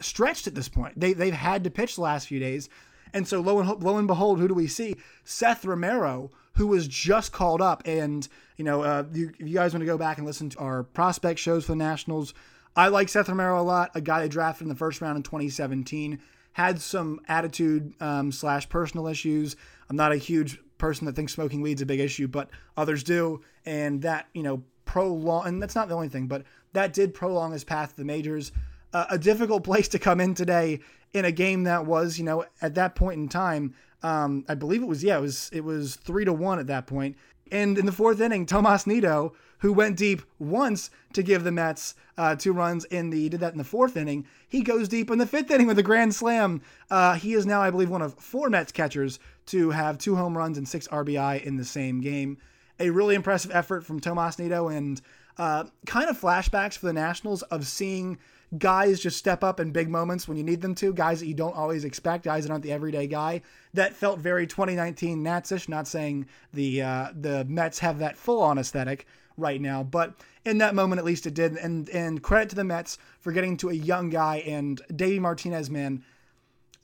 stretched 0.00 0.46
at 0.46 0.54
this 0.54 0.68
point. 0.68 0.98
They 0.98 1.12
they've 1.12 1.32
had 1.32 1.64
to 1.64 1.70
pitch 1.70 1.96
the 1.96 2.02
last 2.02 2.26
few 2.26 2.40
days. 2.40 2.68
And 3.14 3.26
so 3.26 3.40
lo 3.40 3.58
and, 3.60 3.82
lo 3.82 3.96
and 3.98 4.06
behold, 4.06 4.38
who 4.38 4.48
do 4.48 4.54
we 4.54 4.66
see? 4.66 4.96
Seth 5.24 5.64
Romero, 5.64 6.30
who 6.54 6.66
was 6.66 6.88
just 6.88 7.32
called 7.32 7.60
up. 7.60 7.82
And, 7.84 8.26
you 8.56 8.64
know, 8.64 8.82
uh, 8.82 9.04
you, 9.12 9.32
if 9.38 9.48
you 9.48 9.54
guys 9.54 9.72
want 9.72 9.82
to 9.82 9.86
go 9.86 9.98
back 9.98 10.18
and 10.18 10.26
listen 10.26 10.50
to 10.50 10.58
our 10.58 10.82
prospect 10.82 11.38
shows 11.38 11.64
for 11.64 11.72
the 11.72 11.76
Nationals, 11.76 12.34
I 12.74 12.88
like 12.88 13.08
Seth 13.08 13.28
Romero 13.28 13.60
a 13.60 13.62
lot, 13.62 13.90
a 13.94 14.00
guy 14.00 14.22
they 14.22 14.28
drafted 14.28 14.62
in 14.62 14.68
the 14.68 14.74
first 14.74 15.00
round 15.00 15.16
in 15.16 15.22
2017. 15.22 16.20
Had 16.54 16.80
some 16.80 17.20
attitude 17.28 17.94
um, 18.00 18.32
slash 18.32 18.68
personal 18.68 19.06
issues. 19.06 19.56
I'm 19.88 19.96
not 19.96 20.12
a 20.12 20.16
huge 20.16 20.58
person 20.78 21.06
that 21.06 21.14
thinks 21.14 21.32
smoking 21.32 21.62
weed's 21.62 21.82
a 21.82 21.86
big 21.86 22.00
issue, 22.00 22.28
but 22.28 22.50
others 22.76 23.02
do. 23.02 23.42
And 23.64 24.02
that, 24.02 24.28
you 24.34 24.42
know, 24.42 24.62
prolong, 24.84 25.46
and 25.46 25.62
that's 25.62 25.74
not 25.74 25.88
the 25.88 25.94
only 25.94 26.08
thing, 26.08 26.26
but 26.26 26.44
that 26.72 26.92
did 26.92 27.14
prolong 27.14 27.52
his 27.52 27.64
path 27.64 27.90
to 27.90 27.96
the 27.96 28.04
majors. 28.04 28.52
Uh, 28.92 29.06
a 29.10 29.18
difficult 29.18 29.64
place 29.64 29.88
to 29.88 29.98
come 29.98 30.20
in 30.20 30.34
today 30.34 30.80
in 31.12 31.24
a 31.24 31.32
game 31.32 31.64
that 31.64 31.86
was, 31.86 32.18
you 32.18 32.24
know, 32.24 32.44
at 32.60 32.74
that 32.74 32.94
point 32.94 33.18
in 33.18 33.28
time, 33.28 33.74
um, 34.02 34.44
I 34.48 34.54
believe 34.54 34.82
it 34.82 34.88
was 34.88 35.04
yeah, 35.04 35.18
it 35.18 35.20
was 35.20 35.50
it 35.52 35.64
was 35.64 35.96
three 35.96 36.24
to 36.24 36.32
one 36.32 36.58
at 36.58 36.66
that 36.66 36.86
point. 36.86 37.16
And 37.50 37.76
in 37.76 37.84
the 37.84 37.92
fourth 37.92 38.20
inning, 38.20 38.46
Tomas 38.46 38.86
Nido, 38.86 39.34
who 39.58 39.74
went 39.74 39.98
deep 39.98 40.22
once 40.38 40.90
to 41.12 41.22
give 41.22 41.44
the 41.44 41.52
Mets 41.52 41.94
uh, 42.16 42.34
two 42.34 42.52
runs 42.52 42.86
in 42.86 43.10
the 43.10 43.28
did 43.28 43.40
that 43.40 43.52
in 43.52 43.58
the 43.58 43.64
fourth 43.64 43.96
inning, 43.96 44.26
he 44.48 44.62
goes 44.62 44.88
deep 44.88 45.10
in 45.10 45.18
the 45.18 45.26
fifth 45.26 45.50
inning 45.50 45.66
with 45.66 45.78
a 45.78 45.82
grand 45.82 46.14
slam. 46.14 46.62
Uh, 46.90 47.14
he 47.14 47.34
is 47.34 47.44
now, 47.44 47.60
I 47.60 47.70
believe, 47.70 47.90
one 47.90 48.02
of 48.02 48.14
four 48.14 48.48
Mets 48.48 48.72
catchers 48.72 49.18
to 49.46 49.70
have 49.70 49.98
two 49.98 50.16
home 50.16 50.36
runs 50.36 50.56
and 50.56 50.66
six 50.66 50.88
RBI 50.88 51.44
in 51.44 51.56
the 51.58 51.64
same 51.64 52.00
game. 52.00 52.38
A 52.80 52.88
really 52.88 53.14
impressive 53.14 53.50
effort 53.52 53.84
from 53.84 54.00
Tomas 54.00 54.38
Nido 54.38 54.68
and 54.68 55.00
uh, 55.36 55.64
kind 55.86 56.08
of 56.08 56.18
flashbacks 56.18 56.78
for 56.78 56.86
the 56.86 56.92
Nationals 56.92 57.42
of 57.42 57.66
seeing 57.66 58.18
guys 58.58 59.00
just 59.00 59.16
step 59.16 59.42
up 59.42 59.60
in 59.60 59.70
big 59.70 59.88
moments 59.88 60.28
when 60.28 60.36
you 60.36 60.44
need 60.44 60.60
them 60.60 60.74
to, 60.76 60.92
guys 60.92 61.20
that 61.20 61.26
you 61.26 61.34
don't 61.34 61.56
always 61.56 61.84
expect, 61.84 62.24
guys 62.24 62.44
that 62.44 62.50
aren't 62.50 62.62
the 62.62 62.72
everyday 62.72 63.06
guy. 63.06 63.42
That 63.74 63.94
felt 63.94 64.18
very 64.18 64.46
2019 64.46 65.24
Natsish. 65.24 65.68
Not 65.68 65.88
saying 65.88 66.26
the 66.52 66.82
uh, 66.82 67.08
the 67.18 67.44
Mets 67.46 67.78
have 67.78 67.98
that 67.98 68.16
full 68.16 68.42
on 68.42 68.58
aesthetic 68.58 69.06
right 69.38 69.60
now, 69.60 69.82
but 69.82 70.14
in 70.44 70.58
that 70.58 70.74
moment 70.74 70.98
at 70.98 71.04
least 71.04 71.26
it 71.26 71.34
did. 71.34 71.56
And 71.56 71.88
and 71.90 72.22
credit 72.22 72.50
to 72.50 72.56
the 72.56 72.64
Mets 72.64 72.98
for 73.20 73.32
getting 73.32 73.56
to 73.58 73.70
a 73.70 73.74
young 73.74 74.10
guy 74.10 74.36
and 74.46 74.80
Davey 74.94 75.18
Martinez, 75.18 75.70
man. 75.70 76.04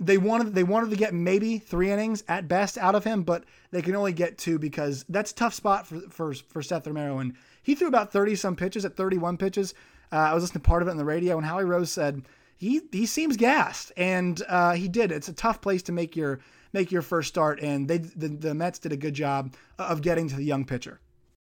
they 0.01 0.17
wanted 0.17 0.55
they 0.55 0.65
wanted 0.65 0.91
to 0.91 0.97
get 0.97 1.13
maybe 1.13 1.59
three 1.59 1.91
innings 1.91 2.25
at 2.29 2.49
best 2.49 2.79
out 2.79 2.95
of 2.95 3.05
him, 3.05 3.23
but 3.25 3.45
they 3.71 3.83
can 3.83 3.95
only 3.97 4.13
get 4.13 4.39
two 4.39 4.59
because 4.59 5.05
that's 5.09 5.33
tough 5.33 5.53
spot 5.53 5.87
for 5.87 6.01
for 6.09 6.33
for 6.35 6.63
Seth 6.63 6.87
Romero. 6.87 7.19
And 7.19 7.35
he 7.63 7.75
threw 7.75 7.89
about 7.89 8.13
thirty 8.13 8.35
some 8.37 8.57
pitches 8.57 8.85
at 8.85 8.97
thirty 8.97 9.19
one 9.19 9.37
pitches. 9.37 9.75
Uh, 10.13 10.17
I 10.17 10.35
was 10.35 10.43
listening 10.43 10.63
to 10.63 10.69
part 10.69 10.83
of 10.83 10.89
it 10.89 10.93
on 10.93 10.97
the 10.97 11.05
radio, 11.05 11.37
and 11.37 11.47
Howie 11.47 11.65
Rose 11.65 11.91
said 11.91 12.23
he 12.57 12.83
he 12.93 13.07
seems 13.07 13.37
gassed, 13.37 13.93
and 13.97 14.43
uh, 14.49 14.73
he 14.73 14.89
did. 14.89 15.13
It's 15.13 15.29
a 15.29 15.33
tough 15.33 15.61
place 15.61 15.83
to 15.85 15.93
make 15.93 16.17
your 16.17 16.41
make 16.73 16.91
your 16.91 17.03
first 17.03 17.29
start, 17.29 17.61
and 17.61 17.89
they 17.89 17.99
the, 17.99 18.29
the 18.29 18.55
Mets 18.55 18.79
did 18.79 18.93
a 18.93 18.97
good 18.97 19.15
job 19.15 19.55
of 19.79 20.03
getting 20.03 20.29
to 20.29 20.37
the 20.37 20.45
young 20.45 20.65
pitcher. 20.65 21.01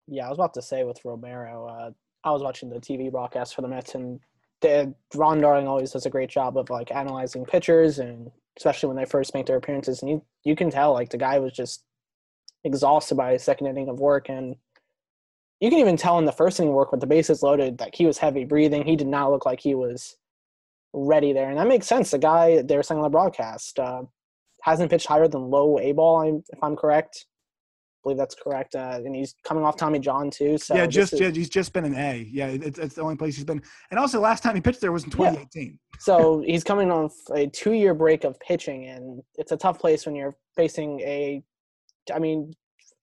Yeah, 0.06 0.26
I 0.26 0.30
was 0.30 0.38
about 0.38 0.54
to 0.54 0.62
say 0.62 0.84
with 0.84 1.00
Romero, 1.04 1.66
uh, 1.66 1.90
I 2.25 2.30
was 2.30 2.42
watching 2.42 2.70
the 2.70 2.80
TV 2.80 3.11
broadcast 3.11 3.54
for 3.54 3.62
the 3.62 3.68
Mets, 3.68 3.94
and 3.94 4.20
the, 4.61 4.94
Ron 5.14 5.40
Darling 5.40 5.68
always 5.68 5.92
does 5.92 6.06
a 6.06 6.11
great 6.11 6.30
job 6.30 6.56
of 6.56 6.70
like 6.70 6.90
analyzing 6.90 7.44
pitchers, 7.44 7.99
and 7.99 8.30
especially 8.56 8.88
when 8.88 8.96
they 8.96 9.04
first 9.04 9.34
make 9.34 9.46
their 9.46 9.56
appearances, 9.56 10.00
and 10.02 10.11
you 10.11 10.23
you 10.42 10.56
can 10.56 10.70
tell 10.70 10.92
like 10.92 11.11
the 11.11 11.18
guy 11.18 11.38
was 11.38 11.52
just 11.52 11.84
exhausted 12.64 13.16
by 13.16 13.32
his 13.32 13.42
second 13.42 13.66
inning 13.66 13.88
of 13.88 14.00
work, 14.00 14.28
and 14.30 14.56
you 15.64 15.71
can 15.71 15.78
even 15.78 15.97
tell 15.97 16.18
in 16.18 16.25
the 16.25 16.33
first 16.33 16.61
inning 16.61 16.73
work 16.73 16.92
with 16.92 17.00
the 17.00 17.06
bases 17.06 17.42
loaded 17.42 17.78
that 17.78 17.94
he 17.94 18.06
was 18.06 18.18
heavy 18.18 18.44
breathing. 18.44 18.85
He 18.85 18.97
did 18.97 19.06
not 19.06 19.30
look 19.30 19.47
like 19.47 19.61
he 19.61 19.75
was 19.75 20.16
ready 20.92 21.33
there, 21.33 21.49
and 21.49 21.59
that 21.59 21.68
makes 21.68 21.87
sense. 21.87 22.11
The 22.11 22.18
guy 22.18 22.62
they 22.62 22.76
were 22.76 22.83
saying 22.83 22.99
on 22.99 23.04
the 23.04 23.11
broadcast 23.11 23.78
uh, 23.78 24.02
hasn't 24.62 24.90
pitched 24.90 25.06
higher 25.06 25.28
than 25.28 25.50
low 25.50 25.78
A 25.78 25.92
ball, 25.92 26.42
if 26.49 26.59
I'm 26.62 26.76
correct 26.76 27.26
believe 28.04 28.18
that's 28.18 28.37
correct. 28.37 28.76
Uh, 28.76 29.00
and 29.04 29.16
he's 29.16 29.35
coming 29.42 29.64
off 29.64 29.76
Tommy 29.76 29.99
John 29.99 30.30
too. 30.30 30.56
So 30.59 30.76
yeah, 30.76 30.87
just 30.87 31.14
is, 31.14 31.35
he's 31.35 31.49
just 31.49 31.73
been 31.73 31.85
an 31.85 31.97
A. 31.97 32.28
Yeah, 32.30 32.49
it's, 32.49 32.78
it's 32.78 32.94
the 32.94 33.02
only 33.02 33.16
place 33.16 33.35
he's 33.35 33.44
been. 33.44 33.62
And 33.90 33.99
also, 33.99 34.21
last 34.21 34.42
time 34.44 34.54
he 34.54 34.61
pitched 34.61 34.80
there 34.80 34.92
was 34.92 35.04
in 35.04 35.11
2018. 35.11 35.64
Yeah. 35.64 35.99
so 35.99 36.40
he's 36.47 36.62
coming 36.62 36.92
off 36.92 37.12
a 37.35 37.49
two-year 37.49 37.94
break 37.94 38.23
of 38.23 38.38
pitching, 38.38 38.87
and 38.87 39.23
it's 39.37 39.50
a 39.50 39.56
tough 39.56 39.80
place 39.80 40.06
when 40.06 40.14
you're 40.14 40.37
facing 40.54 41.00
a. 41.00 41.42
I 42.14 42.18
mean, 42.18 42.52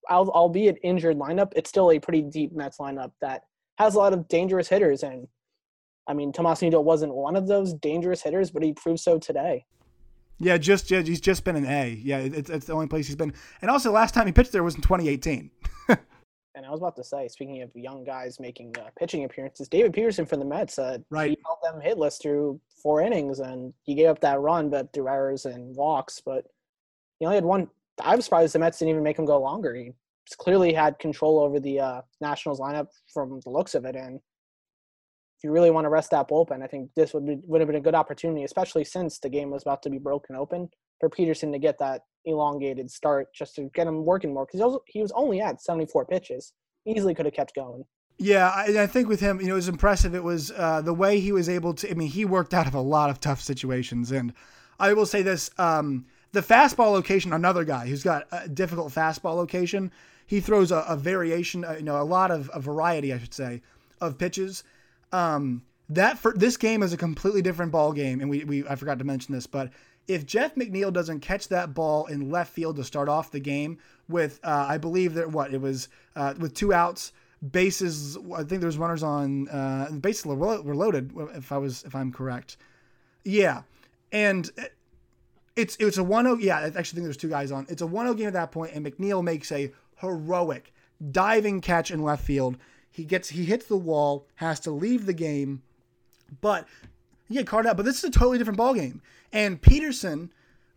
albeit 0.10 0.80
injured 0.84 1.18
lineup, 1.18 1.54
it's 1.56 1.70
still 1.70 1.92
a 1.92 2.00
pretty 2.00 2.22
deep 2.22 2.54
Mets 2.54 2.78
lineup 2.78 3.12
that 3.22 3.44
has 3.78 3.96
a 3.96 3.98
lot 3.98 4.14
of 4.14 4.28
dangerous 4.28 4.68
hitters. 4.68 5.04
And 5.04 5.28
I 6.08 6.14
mean, 6.14 6.32
Tomas 6.32 6.62
Nido 6.62 6.82
wasn't 6.82 7.14
one 7.14 7.36
of 7.36 7.48
those 7.48 7.74
dangerous 7.74 8.22
hitters, 8.22 8.52
but 8.52 8.64
he 8.64 8.74
proved 8.74 9.00
so 9.00 9.20
today. 9.20 9.66
Yeah, 10.40 10.58
just, 10.58 10.88
just 10.88 11.08
he's 11.08 11.22
just 11.22 11.44
been 11.44 11.56
an 11.56 11.66
A. 11.66 12.00
Yeah, 12.02 12.18
it's, 12.18 12.50
it's 12.50 12.66
the 12.66 12.74
only 12.74 12.88
place 12.88 13.06
he's 13.06 13.16
been. 13.16 13.34
And 13.62 13.70
also, 13.70 13.92
last 13.92 14.14
time 14.14 14.26
he 14.26 14.32
pitched 14.32 14.52
there 14.52 14.64
was 14.64 14.74
in 14.74 14.82
2018. 14.82 15.52
and 15.90 16.66
I 16.66 16.70
was 16.72 16.80
about 16.80 16.96
to 16.96 17.04
say, 17.04 17.28
speaking 17.28 17.62
of 17.62 17.70
young 17.76 18.04
guys 18.04 18.40
making 18.40 18.74
uh, 18.80 18.90
pitching 18.98 19.24
appearances, 19.24 19.68
David 19.68 19.94
Peterson 19.94 20.26
from 20.26 20.40
the 20.40 20.46
Mets, 20.46 20.80
uh, 20.80 20.98
right, 21.12 21.30
he 21.30 21.38
held 21.46 21.60
them 21.62 21.80
hitless 21.80 22.20
through 22.20 22.60
four 22.82 23.02
innings, 23.02 23.40
and 23.40 23.72
he 23.84 23.94
gave 23.94 24.08
up 24.08 24.20
that 24.22 24.40
run, 24.40 24.72
but 24.72 24.92
through 24.94 25.10
errors 25.10 25.46
and 25.46 25.76
walks. 25.76 26.20
But 26.26 26.46
he 27.20 27.26
only 27.26 27.36
had 27.36 27.46
one. 27.46 27.70
I 28.00 28.16
was 28.16 28.26
surprised 28.26 28.54
the 28.54 28.60
Mets 28.60 28.80
didn't 28.80 28.92
even 28.92 29.04
make 29.04 29.18
him 29.18 29.26
go 29.26 29.40
longer. 29.42 29.76
He 29.76 29.92
clearly 30.38 30.74
had 30.74 31.00
control 31.00 31.40
over 31.40 31.60
the 31.60 31.80
uh, 31.80 32.02
Nationals 32.22 32.60
lineup 32.60 32.88
from 33.14 33.40
the 33.44 33.50
looks 33.50 33.76
of 33.76 33.86
it, 33.86 33.96
and 33.96 34.20
if 35.42 35.46
you 35.46 35.52
really 35.52 35.72
want 35.72 35.86
to 35.86 35.90
rest 35.90 36.12
that 36.12 36.30
bullpen, 36.30 36.62
I 36.62 36.68
think 36.68 36.92
this 36.96 37.16
would 37.16 37.26
be, 37.26 37.40
would 37.48 37.62
have 37.62 37.68
been 37.68 37.78
a 37.78 37.82
good 37.82 37.96
opportunity, 37.96 38.44
especially 38.44 38.84
since 38.84 39.18
the 39.18 39.30
game 39.30 39.50
was 39.50 39.64
about 39.64 39.82
to 39.82 39.90
be 39.90 39.98
broken 39.98 40.36
open 40.36 40.70
for 41.00 41.10
Peterson 41.10 41.52
to 41.52 41.58
get 41.58 41.80
that 41.80 42.02
elongated 42.26 42.92
start 42.92 43.34
just 43.34 43.56
to 43.56 43.64
get 43.74 43.88
him 43.88 44.06
working 44.06 44.36
more 44.36 44.46
because 44.46 44.80
he 44.86 45.02
was 45.02 45.12
only 45.14 45.42
at 45.42 45.60
74 45.60 46.06
pitches. 46.06 46.54
Easily 46.86 47.16
could 47.16 47.26
have 47.26 47.34
kept 47.34 47.56
going. 47.56 47.84
Yeah, 48.20 48.50
I, 48.50 48.84
I, 48.84 48.86
think 48.86 49.08
with 49.08 49.20
him, 49.20 49.42
you 49.42 49.48
know, 49.48 49.54
it 49.54 49.56
was 49.56 49.68
impressive. 49.68 50.14
It 50.14 50.24
was 50.24 50.52
uh, 50.56 50.82
the 50.82 50.94
way 50.94 51.20
he 51.20 51.32
was 51.32 51.50
able 51.50 51.74
to. 51.74 51.90
I 51.90 51.96
mean, 51.96 52.10
he 52.10 52.24
worked 52.24 52.54
out 52.54 52.68
of 52.68 52.76
a 52.76 52.82
lot 52.82 53.10
of 53.10 53.20
tough 53.20 53.42
situations, 53.42 54.12
and 54.12 54.34
I 54.80 54.94
will 54.94 55.08
say 55.08 55.24
this: 55.24 55.50
um, 55.58 56.06
the 56.32 56.42
fastball 56.42 56.92
location. 56.92 57.34
Another 57.34 57.64
guy 57.64 57.88
who's 57.88 58.04
got 58.04 58.28
a 58.32 58.48
difficult 58.48 58.92
fastball 58.94 59.36
location. 59.36 59.92
He 60.26 60.40
throws 60.40 60.72
a, 60.72 60.86
a 60.88 60.96
variation, 60.96 61.66
uh, 61.66 61.74
you 61.74 61.84
know, 61.84 62.02
a 62.02 62.04
lot 62.04 62.32
of 62.32 62.50
a 62.54 62.60
variety, 62.60 63.14
I 63.14 63.20
should 63.20 63.34
say, 63.34 63.62
of 64.00 64.18
pitches 64.18 64.64
um, 65.12 65.64
that 65.90 66.18
for 66.18 66.34
this 66.34 66.58
game 66.58 66.84
is 66.84 66.94
a 66.94 66.98
completely 66.98 67.42
different 67.42 67.72
ball 67.72 67.92
game, 67.92 68.22
and 68.22 68.30
we, 68.30 68.44
we 68.46 68.68
I 68.68 68.76
forgot 68.76 69.00
to 69.00 69.06
mention 69.06 69.34
this, 69.36 69.48
but 69.48 69.72
if 70.08 70.26
Jeff 70.26 70.56
McNeil 70.56 70.92
doesn't 70.92 71.20
catch 71.20 71.48
that 71.50 71.74
ball 71.74 72.08
in 72.08 72.32
left 72.32 72.54
field 72.54 72.76
to 72.78 72.84
start 72.84 73.08
off 73.08 73.32
the 73.32 73.40
game 73.40 73.78
with, 74.10 74.40
uh, 74.44 74.66
I 74.68 74.78
believe 74.78 75.14
that 75.14 75.30
what 75.30 75.54
it 75.54 75.62
was 75.62 75.90
uh, 76.16 76.34
with 76.40 76.54
two 76.54 76.74
outs, 76.74 77.14
bases. 77.52 78.18
I 78.36 78.44
think 78.44 78.62
there's 78.62 78.78
runners 78.78 79.04
on 79.04 79.48
uh, 79.50 79.88
the 79.90 80.00
bases 80.00 80.26
were 80.26 80.76
loaded. 80.76 81.12
If 81.36 81.52
I 81.52 81.58
was 81.58 81.84
if 81.84 81.96
I'm 81.96 82.12
correct, 82.12 82.58
yeah, 83.24 83.62
and 84.12 84.50
it's 85.56 85.76
it's 85.80 85.98
a 85.98 86.04
1-0. 86.04 86.42
Yeah, 86.42 86.58
I 86.58 86.66
actually 86.66 86.82
think 86.84 87.04
there's 87.04 87.18
two 87.18 87.30
guys 87.30 87.52
on. 87.52 87.66
It's 87.70 87.82
a 87.82 87.88
1-0 87.88 88.18
game 88.18 88.28
at 88.28 88.34
that 88.34 88.52
point, 88.52 88.74
and 88.74 88.86
McNeil 88.86 89.24
makes 89.24 89.52
a 89.52 89.72
heroic 89.98 90.74
diving 91.12 91.62
catch 91.62 91.92
in 91.92 92.04
left 92.04 92.24
field 92.24 92.58
he 92.92 93.06
gets 93.06 93.30
he 93.30 93.46
hits 93.46 93.66
the 93.66 93.78
wall, 93.78 94.28
has 94.36 94.60
to 94.62 94.72
leave 94.72 95.06
the 95.06 95.14
game, 95.14 95.64
but 96.42 96.68
he 97.28 97.36
get 97.36 97.48
carded 97.48 97.70
out. 97.70 97.78
But 97.78 97.86
this 97.86 97.98
is 98.00 98.04
a 98.04 98.12
totally 98.12 98.38
different 98.38 98.58
ball 98.58 98.74
game, 98.74 99.02
and 99.32 99.62
Peterson 99.62 100.32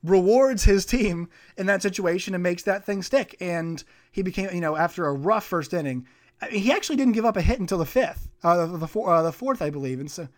rewards 0.05 0.65
his 0.65 0.87
team 0.87 1.29
in 1.57 1.67
that 1.67 1.83
situation 1.83 2.35
and 2.35 2.43
makes 2.43 2.63
that 2.63 2.85
thing 2.85 3.03
stick. 3.03 3.35
And 3.41 3.83
he 4.13 4.23
became, 4.23 4.51
you 4.55 4.61
know, 4.61 4.77
after 4.77 5.07
a 5.07 5.13
rough 5.13 5.45
first 5.45 5.75
inning, 5.75 6.07
he 6.51 6.71
actually 6.71 6.97
didn't 6.97 7.15
give 7.15 7.25
up 7.25 7.37
a 7.37 7.43
hit 7.43 7.59
until 7.59 7.79
the 7.79 7.87
fifth, 7.87 8.29
uh, 8.43 8.67
the, 8.67 8.87
four, 8.87 9.13
uh, 9.13 9.23
the 9.23 9.33
fourth, 9.33 9.63
I 9.63 9.71
believe. 9.71 9.99
And 9.99 10.11
so, 10.11 10.29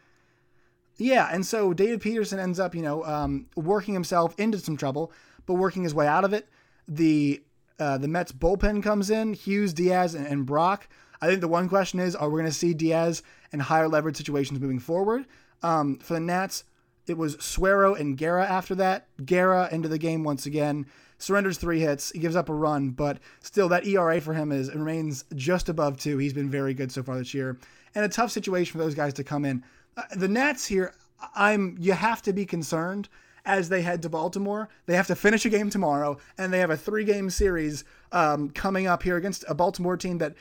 yeah, 0.96 1.28
and 1.32 1.44
so 1.44 1.72
David 1.72 2.00
Peterson 2.00 2.38
ends 2.38 2.58
up, 2.58 2.74
you 2.74 2.82
know, 2.82 3.04
um, 3.04 3.46
working 3.56 3.94
himself 3.94 4.34
into 4.38 4.58
some 4.58 4.76
trouble, 4.76 5.12
but 5.46 5.54
working 5.54 5.82
his 5.82 5.94
way 5.94 6.06
out 6.06 6.24
of 6.24 6.32
it. 6.32 6.48
The 6.88 7.42
uh, 7.78 7.98
the 7.98 8.08
Mets 8.08 8.32
bullpen 8.32 8.82
comes 8.82 9.10
in, 9.10 9.34
Hughes, 9.34 9.74
Diaz, 9.74 10.14
and, 10.14 10.26
and 10.26 10.46
Brach 10.46 10.88
I 11.20 11.26
think 11.26 11.40
the 11.40 11.48
one 11.48 11.68
question 11.68 12.00
is, 12.00 12.14
are 12.14 12.28
we 12.28 12.40
going 12.40 12.50
to 12.50 12.56
see 12.56 12.74
Diaz 12.74 13.22
in 13.52 13.60
higher 13.60 13.88
leverage 13.88 14.16
situations 14.16 14.60
moving 14.60 14.78
forward? 14.78 15.26
Um, 15.62 15.98
for 15.98 16.14
the 16.14 16.20
Nats, 16.20 16.64
it 17.06 17.16
was 17.16 17.36
Suero 17.36 17.94
and 17.94 18.16
Guerra 18.18 18.46
after 18.46 18.74
that. 18.76 19.06
Guerra 19.24 19.68
into 19.72 19.88
the 19.88 19.98
game 19.98 20.24
once 20.24 20.46
again. 20.46 20.86
Surrenders 21.18 21.56
three 21.56 21.80
hits. 21.80 22.10
He 22.10 22.18
gives 22.18 22.36
up 22.36 22.48
a 22.48 22.54
run, 22.54 22.90
but 22.90 23.18
still 23.40 23.68
that 23.70 23.86
ERA 23.86 24.20
for 24.20 24.34
him 24.34 24.52
is 24.52 24.74
remains 24.74 25.24
just 25.34 25.68
above 25.68 25.96
two. 25.96 26.18
He's 26.18 26.34
been 26.34 26.50
very 26.50 26.74
good 26.74 26.92
so 26.92 27.02
far 27.02 27.16
this 27.16 27.32
year, 27.32 27.58
and 27.96 28.04
a 28.04 28.08
tough 28.08 28.30
situation 28.30 28.70
for 28.70 28.78
those 28.78 28.94
guys 28.94 29.14
to 29.14 29.24
come 29.24 29.44
in. 29.44 29.64
Uh, 29.96 30.02
the 30.14 30.28
Nats 30.28 30.66
here, 30.66 30.92
I'm 31.34 31.76
you 31.80 31.94
have 31.94 32.22
to 32.22 32.32
be 32.32 32.44
concerned 32.44 33.08
as 33.46 33.70
they 33.70 33.80
head 33.80 34.02
to 34.02 34.08
Baltimore. 34.10 34.68
They 34.84 34.94
have 34.94 35.06
to 35.06 35.16
finish 35.16 35.46
a 35.46 35.48
game 35.48 35.70
tomorrow, 35.70 36.18
and 36.36 36.52
they 36.52 36.58
have 36.58 36.70
a 36.70 36.76
three 36.76 37.04
game 37.04 37.30
series 37.30 37.84
um, 38.12 38.50
coming 38.50 38.86
up 38.86 39.02
here 39.02 39.16
against 39.16 39.44
a 39.48 39.54
Baltimore 39.54 39.96
team 39.96 40.18
that 40.18 40.34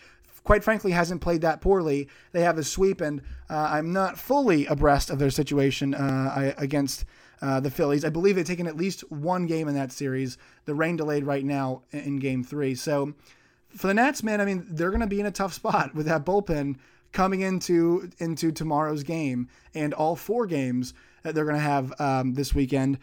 quite 0.43 0.63
frankly 0.63 0.91
hasn't 0.91 1.21
played 1.21 1.41
that 1.41 1.61
poorly. 1.61 2.09
They 2.33 2.41
have 2.41 2.57
a 2.57 2.63
sweep, 2.63 2.99
and 2.99 3.21
uh, 3.49 3.69
I'm 3.71 3.93
not 3.93 4.19
fully 4.19 4.65
abreast 4.65 5.09
of 5.09 5.17
their 5.17 5.29
situation 5.29 5.95
uh, 5.95 6.53
against 6.57 7.05
uh, 7.41 7.61
the 7.61 7.71
Phillies. 7.71 8.03
I 8.03 8.09
believe 8.09 8.35
they've 8.35 8.45
taken 8.45 8.67
at 8.67 8.75
least 8.75 9.09
one 9.09 9.45
game 9.45 9.69
in 9.69 9.75
that 9.75 9.93
series. 9.93 10.37
The 10.65 10.75
rain 10.75 10.97
delayed 10.97 11.23
right 11.23 11.45
now 11.45 11.83
in 11.91 12.17
Game 12.17 12.43
Three. 12.43 12.75
So 12.75 13.13
for 13.69 13.87
the 13.87 13.93
Nats, 13.93 14.23
man, 14.23 14.41
I 14.41 14.45
mean 14.45 14.65
they're 14.69 14.89
going 14.89 14.99
to 14.99 15.07
be 15.07 15.21
in 15.21 15.25
a 15.25 15.31
tough 15.31 15.53
spot 15.53 15.95
with 15.95 16.05
that 16.07 16.25
bullpen 16.25 16.75
coming 17.15 17.39
into 17.39 18.09
into 18.19 18.51
tomorrow's 18.51 19.01
game 19.01 19.47
and 19.73 19.93
all 19.93 20.17
four 20.17 20.45
games 20.45 20.93
that 21.23 21.33
they're 21.33 21.45
going 21.45 21.55
to 21.55 21.61
have 21.61 21.93
um, 21.99 22.33
this 22.33 22.53
weekend. 22.53 22.99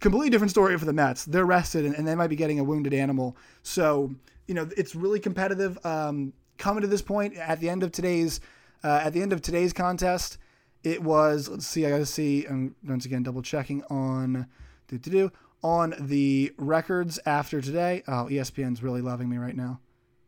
Completely 0.00 0.28
different 0.28 0.50
story 0.50 0.76
for 0.78 0.84
the 0.84 0.92
Mets. 0.92 1.24
They're 1.24 1.46
rested 1.46 1.86
and, 1.86 1.94
and, 1.94 2.06
they 2.06 2.14
might 2.14 2.28
be 2.28 2.36
getting 2.36 2.60
a 2.60 2.64
wounded 2.64 2.92
animal. 2.92 3.38
So 3.62 4.14
you 4.46 4.54
know 4.54 4.68
it's 4.76 4.94
really 4.94 5.18
competitive. 5.18 5.84
Um, 5.84 6.34
coming 6.58 6.82
to 6.82 6.86
this 6.86 7.00
point 7.00 7.36
at 7.36 7.58
the 7.58 7.70
end 7.70 7.82
of 7.82 7.90
today's 7.90 8.40
uh, 8.84 9.00
at 9.02 9.14
the 9.14 9.22
end 9.22 9.32
of 9.32 9.40
today's 9.40 9.72
contest, 9.72 10.36
it 10.82 11.02
was 11.02 11.48
let's 11.48 11.66
see, 11.66 11.86
I 11.86 11.90
gotta 11.90 12.06
see, 12.06 12.44
and 12.44 12.74
once 12.86 13.06
again 13.06 13.22
double 13.22 13.40
checking 13.40 13.82
on 13.84 14.46
do 14.88 14.98
do 14.98 15.10
do 15.10 15.32
on 15.62 15.94
the 15.98 16.52
records 16.58 17.18
after 17.24 17.62
today. 17.62 18.02
Oh, 18.06 18.28
ESPN's 18.30 18.82
really 18.82 19.00
loving 19.00 19.30
me 19.30 19.38
right 19.38 19.56
now. 19.56 19.80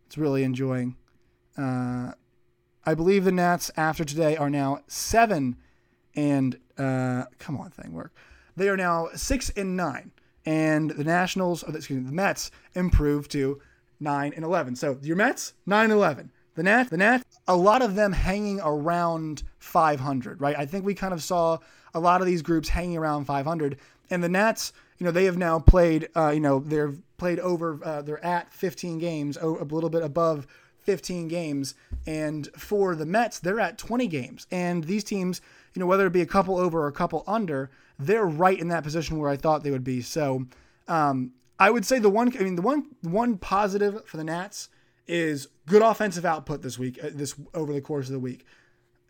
It's 0.07 0.16
really 0.16 0.42
enjoying. 0.42 0.96
Uh, 1.59 2.12
I 2.88 2.94
believe 2.94 3.25
the 3.25 3.33
Nats 3.33 3.70
after 3.77 4.05
today 4.05 4.37
are 4.37 4.49
now 4.49 4.81
seven 4.87 5.57
and 6.14 6.59
uh, 6.79 7.25
come 7.38 7.59
on, 7.59 7.70
thing 7.70 7.92
work. 7.92 8.14
They 8.57 8.68
are 8.68 8.77
now 8.77 9.09
six 9.14 9.51
and 9.51 9.77
nine, 9.77 10.12
and 10.46 10.90
the 10.90 11.05
Nationals, 11.05 11.64
excuse 11.64 12.01
me, 12.01 12.07
the 12.07 12.12
Mets 12.12 12.51
improved 12.75 13.33
to 13.33 13.61
9, 14.01 14.33
and 14.35 14.44
11. 14.44 14.77
So 14.77 14.99
your 15.03 15.16
Mets, 15.16 15.55
9 15.66 15.85
and 15.85 15.92
11. 15.92 16.31
The 16.55 16.62
Nats, 16.62 16.88
the 16.88 16.96
Nats, 16.96 17.25
a 17.46 17.57
lot 17.57 17.83
of 17.83 17.96
them 17.96 18.12
hanging 18.12 18.61
around 18.62 19.42
500, 19.59 20.40
right? 20.40 20.57
I 20.57 20.64
think 20.64 20.87
we 20.87 20.94
kind 20.94 21.12
of 21.12 21.22
saw 21.22 21.59
a 21.92 22.01
lot 22.01 22.22
of 22.22 22.27
these 22.27 22.40
groups 22.40 22.68
hanging 22.68 22.96
around 22.96 23.27
500. 23.27 23.79
And 24.09 24.25
the 24.25 24.29
Nats, 24.29 24.72
you 24.96 25.05
know, 25.05 25.11
they 25.11 25.25
have 25.25 25.37
now 25.37 25.59
played, 25.59 26.09
uh, 26.16 26.31
you 26.31 26.40
know, 26.40 26.61
they've 26.61 26.99
played 27.18 27.40
over, 27.40 27.79
uh, 27.85 28.01
they're 28.01 28.25
at 28.25 28.53
15 28.55 28.99
games, 28.99 29.37
a 29.37 29.46
little 29.46 29.90
bit 29.90 30.03
above 30.03 30.46
15 30.87 31.29
games. 31.29 31.75
And 32.07 32.49
for 32.57 32.94
the 32.94 33.05
Mets, 33.05 33.40
they're 33.40 33.61
at 33.61 33.77
20 33.77 34.07
games. 34.07 34.46
And 34.51 34.85
these 34.85 35.05
teams, 35.05 35.40
you 35.75 35.81
know, 35.81 35.87
whether 35.87 36.07
it 36.07 36.12
be 36.12 36.22
a 36.22 36.27
couple 36.27 36.57
over 36.57 36.81
or 36.81 36.87
a 36.87 36.92
couple 36.92 37.25
under, 37.27 37.70
they're 37.99 38.27
right 38.27 38.59
in 38.59 38.68
that 38.68 38.85
position 38.85 39.18
where 39.18 39.29
I 39.29 39.37
thought 39.37 39.64
they 39.64 39.70
would 39.70 39.85
be. 39.85 40.01
So 40.01 40.46
um, 40.88 41.33
I 41.59 41.70
would 41.70 41.85
say 41.85 41.99
the 41.99 42.11
one, 42.11 42.33
I 42.38 42.42
mean, 42.42 42.57
the 42.57 42.62
one 42.62 42.87
one 43.03 43.37
positive 43.38 44.07
for 44.07 44.16
the 44.16 44.25
Nats 44.25 44.68
is 45.07 45.49
good 45.66 45.83
offensive 45.83 46.25
output 46.25 46.62
this 46.62 46.79
week, 46.79 46.99
uh, 47.03 47.11
this 47.12 47.35
over 47.55 47.72
the 47.72 47.81
course 47.81 48.07
of 48.07 48.12
the 48.12 48.18
week. 48.18 48.46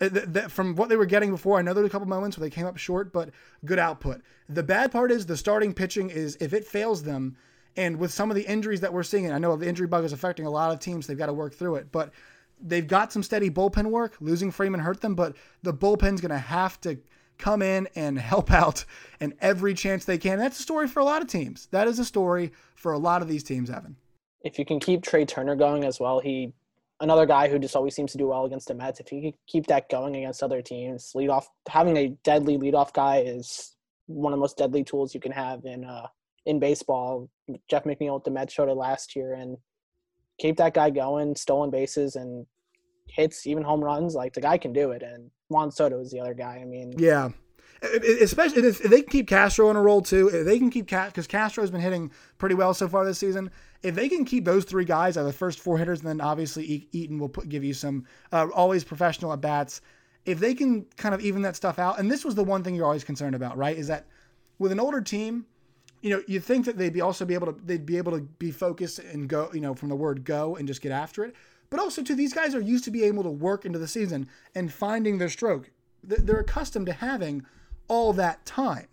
Uh, 0.01 0.49
from 0.49 0.75
what 0.75 0.89
they 0.91 0.97
were 0.97 1.07
getting 1.07 1.31
before, 1.31 1.59
I 1.59 1.63
know 1.63 1.73
there 1.73 1.83
were 1.83 1.89
a 1.89 1.91
couple 1.91 2.09
moments 2.09 2.37
where 2.37 2.47
they 2.47 2.55
came 2.55 2.67
up 2.67 2.77
short, 2.77 3.13
but 3.13 3.31
good 3.65 3.79
output. 3.79 4.21
The 4.49 4.63
bad 4.63 4.93
part 4.93 5.11
is 5.11 5.25
the 5.25 5.37
starting 5.37 5.73
pitching 5.73 6.11
is 6.11 6.37
if 6.39 6.53
it 6.53 6.67
fails 6.67 7.03
them, 7.03 7.37
and 7.77 7.99
with 7.99 8.13
some 8.13 8.31
of 8.31 8.37
the 8.37 8.47
injuries 8.47 8.81
that 8.81 8.93
we're 8.93 9.03
seeing, 9.03 9.27
and 9.27 9.35
I 9.35 9.39
know 9.39 9.55
the 9.57 9.69
injury 9.69 9.87
bug 9.87 10.05
is 10.05 10.13
affecting 10.13 10.47
a 10.47 10.51
lot 10.51 10.73
of 10.73 10.81
teams, 10.81 11.07
they've 11.07 11.19
got 11.19 11.27
to 11.27 11.33
work 11.33 11.55
through 11.55 11.77
it. 11.77 11.93
But 11.93 12.13
they've 12.61 12.87
got 12.87 13.13
some 13.13 13.23
steady 13.23 13.51
bullpen 13.51 13.91
work. 13.91 14.17
Losing 14.21 14.51
Freeman 14.51 14.81
hurt 14.81 15.01
them, 15.01 15.15
but 15.15 15.37
the 15.63 15.75
bullpen's 15.75 16.21
going 16.21 16.31
to 16.31 16.39
have 16.39 16.81
to 16.83 16.99
come 17.39 17.63
in 17.63 17.89
and 17.95 18.19
help 18.33 18.51
out 18.51 18.85
in 19.21 19.35
every 19.41 19.75
chance 19.75 20.05
they 20.05 20.19
can. 20.19 20.39
That's 20.39 20.59
a 20.59 20.63
story 20.63 20.89
for 20.89 21.01
a 21.01 21.05
lot 21.05 21.23
of 21.23 21.29
teams. 21.29 21.67
That 21.71 21.89
is 21.89 21.99
a 21.99 22.05
story 22.05 22.53
for 22.75 22.93
a 22.93 22.99
lot 22.99 23.23
of 23.23 23.29
these 23.29 23.43
teams, 23.43 23.71
Evan. 23.71 23.97
If 24.43 24.59
you 24.59 24.65
can 24.65 24.81
keep 24.81 25.03
Trea 25.03 25.27
Turner 25.27 25.57
going 25.57 25.85
as 25.85 25.99
well, 25.99 26.21
he 26.21 26.53
another 27.01 27.27
guy 27.27 27.49
who 27.49 27.59
just 27.59 27.77
always 27.77 27.95
seems 27.95 28.13
to 28.13 28.19
do 28.19 28.29
well 28.29 28.47
against 28.47 28.69
the 28.69 28.75
Mets. 28.75 29.01
If 29.01 29.09
he 29.09 29.21
can 29.21 29.33
keep 29.47 29.67
that 29.67 29.91
going 29.91 30.17
against 30.17 30.43
other 30.43 30.63
teams, 30.63 31.13
lead 31.15 31.29
off 31.29 31.49
having 31.69 31.97
a 31.97 32.17
deadly 32.23 32.57
leadoff 32.57 32.93
guy 32.93 33.19
is 33.19 33.77
one 34.07 34.33
of 34.33 34.39
the 34.39 34.41
most 34.41 34.57
deadly 34.57 34.85
tools 34.85 35.15
you 35.15 35.21
can 35.21 35.33
have 35.33 35.65
in 35.65 35.85
uh 35.85 36.07
in 36.47 36.59
baseball. 36.59 37.29
Jeff 37.69 37.85
McNeil 37.85 38.15
with 38.15 38.25
the 38.25 38.31
Mets 38.31 38.55
showed 38.55 38.69
it 38.69 38.75
last 38.75 39.15
year, 39.15 39.35
and 39.35 39.59
keep 40.39 40.57
that 40.57 40.75
guy 40.75 40.91
going, 40.91 41.37
stolen 41.37 41.71
bases 41.71 42.17
and 42.17 42.47
hits, 43.09 43.47
even 43.47 43.63
home 43.63 43.83
runs. 43.83 44.15
Like 44.15 44.33
the 44.33 44.41
guy 44.41 44.57
can 44.59 44.73
do 44.73 44.93
it, 44.93 45.03
and 45.03 45.31
Juan 45.49 45.71
Soto 45.71 46.01
is 46.01 46.11
the 46.11 46.21
other 46.21 46.35
guy. 46.35 46.59
I 46.63 46.65
mean, 46.65 46.95
yeah. 46.97 47.31
Especially 48.23 48.63
if 48.63 48.83
they 48.83 49.03
can 49.03 49.11
keep 49.11 49.29
Castro 49.29 49.69
on 49.69 49.77
a 49.77 49.83
roll 49.83 50.01
too, 50.01 50.29
if 50.29 50.47
they 50.47 50.59
can 50.59 50.71
keep 50.71 50.87
because 50.87 51.27
Castro 51.27 51.63
has 51.63 51.71
been 51.71 51.81
hitting 51.81 52.11
pretty 52.39 52.55
well 52.55 52.73
so 52.73 52.89
far 52.89 53.05
this 53.05 53.19
season. 53.19 53.51
If 53.83 53.95
they 53.95 54.09
can 54.09 54.25
keep 54.25 54.47
those 54.47 54.65
three 54.65 54.87
guys 54.87 55.17
are 55.19 55.25
the 55.25 55.33
first 55.33 55.61
four 55.61 55.77
hitters, 55.77 56.01
then 56.01 56.21
obviously 56.21 56.89
Eaton 56.93 57.19
will 57.19 57.29
put, 57.29 57.49
give 57.51 57.63
you 57.63 57.75
some 57.75 58.07
uh, 58.33 58.49
always 58.55 58.83
professional 58.83 59.33
at 59.33 59.43
bats. 59.43 59.83
If 60.25 60.41
they 60.41 60.55
can 60.55 60.87
kind 60.97 61.15
of 61.15 61.21
even 61.21 61.43
that 61.43 61.55
stuff 61.55 61.79
out, 61.79 61.99
and 61.99 62.11
this 62.11 62.25
was 62.25 62.35
the 62.35 62.43
one 62.43 62.65
thing 62.65 62.75
you're 62.75 62.87
always 62.87 63.05
concerned 63.05 63.35
about, 63.35 63.59
right? 63.59 63.77
Is 63.77 63.89
that 63.89 64.07
with 64.59 64.73
an 64.73 64.81
older 64.81 65.03
team, 65.03 65.45
you 66.03 66.11
know, 66.11 66.23
you 66.27 66.41
think 66.41 66.67
that 66.67 66.77
they'd 66.77 66.93
be 66.93 67.01
also 67.01 67.25
be 67.25 67.35
able 67.35 67.53
to 67.53 67.61
they'd 67.65 67.87
be 67.87 67.97
able 67.97 68.13
to 68.13 68.21
be 68.21 68.51
focused 68.51 68.99
and 68.99 69.29
go, 69.29 69.51
you 69.53 69.61
know, 69.61 69.75
from 69.75 69.89
the 69.89 69.97
word 69.97 70.25
go 70.25 70.57
and 70.57 70.67
just 70.69 70.81
get 70.81 70.93
after 70.93 71.25
it. 71.25 71.35
But 71.71 71.81
also, 71.81 72.03
too, 72.03 72.15
these 72.15 72.33
guys 72.33 72.55
are 72.55 72.61
used 72.61 72.85
to 72.85 72.91
be 72.91 73.03
able 73.05 73.23
to 73.25 73.31
work 73.31 73.65
into 73.65 73.79
the 73.79 73.89
season 73.89 74.29
and 74.55 74.73
finding 74.73 75.19
their 75.19 75.29
stroke. 75.29 75.71
They're 76.03 76.41
accustomed 76.41 76.87
to 76.87 76.93
having 76.93 77.45
all 77.89 78.13
that 78.15 78.45
time. 78.47 78.87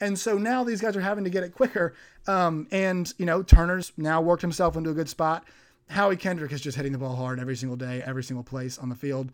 And 0.00 0.18
so 0.18 0.36
now 0.36 0.64
these 0.64 0.80
guys 0.80 0.96
are 0.96 1.00
having 1.00 1.24
to 1.24 1.30
get 1.30 1.44
it 1.44 1.54
quicker. 1.54 1.94
Um, 2.26 2.66
and, 2.70 3.12
you 3.18 3.24
know, 3.24 3.42
Turner's 3.42 3.92
now 3.96 4.20
worked 4.20 4.42
himself 4.42 4.76
into 4.76 4.90
a 4.90 4.94
good 4.94 5.08
spot. 5.08 5.44
Howie 5.88 6.16
Kendrick 6.16 6.52
is 6.52 6.60
just 6.60 6.76
hitting 6.76 6.92
the 6.92 6.98
ball 6.98 7.14
hard 7.14 7.38
every 7.38 7.56
single 7.56 7.76
day, 7.76 8.02
every 8.04 8.24
single 8.24 8.42
place 8.42 8.78
on 8.78 8.88
the 8.88 8.96
field. 8.96 9.30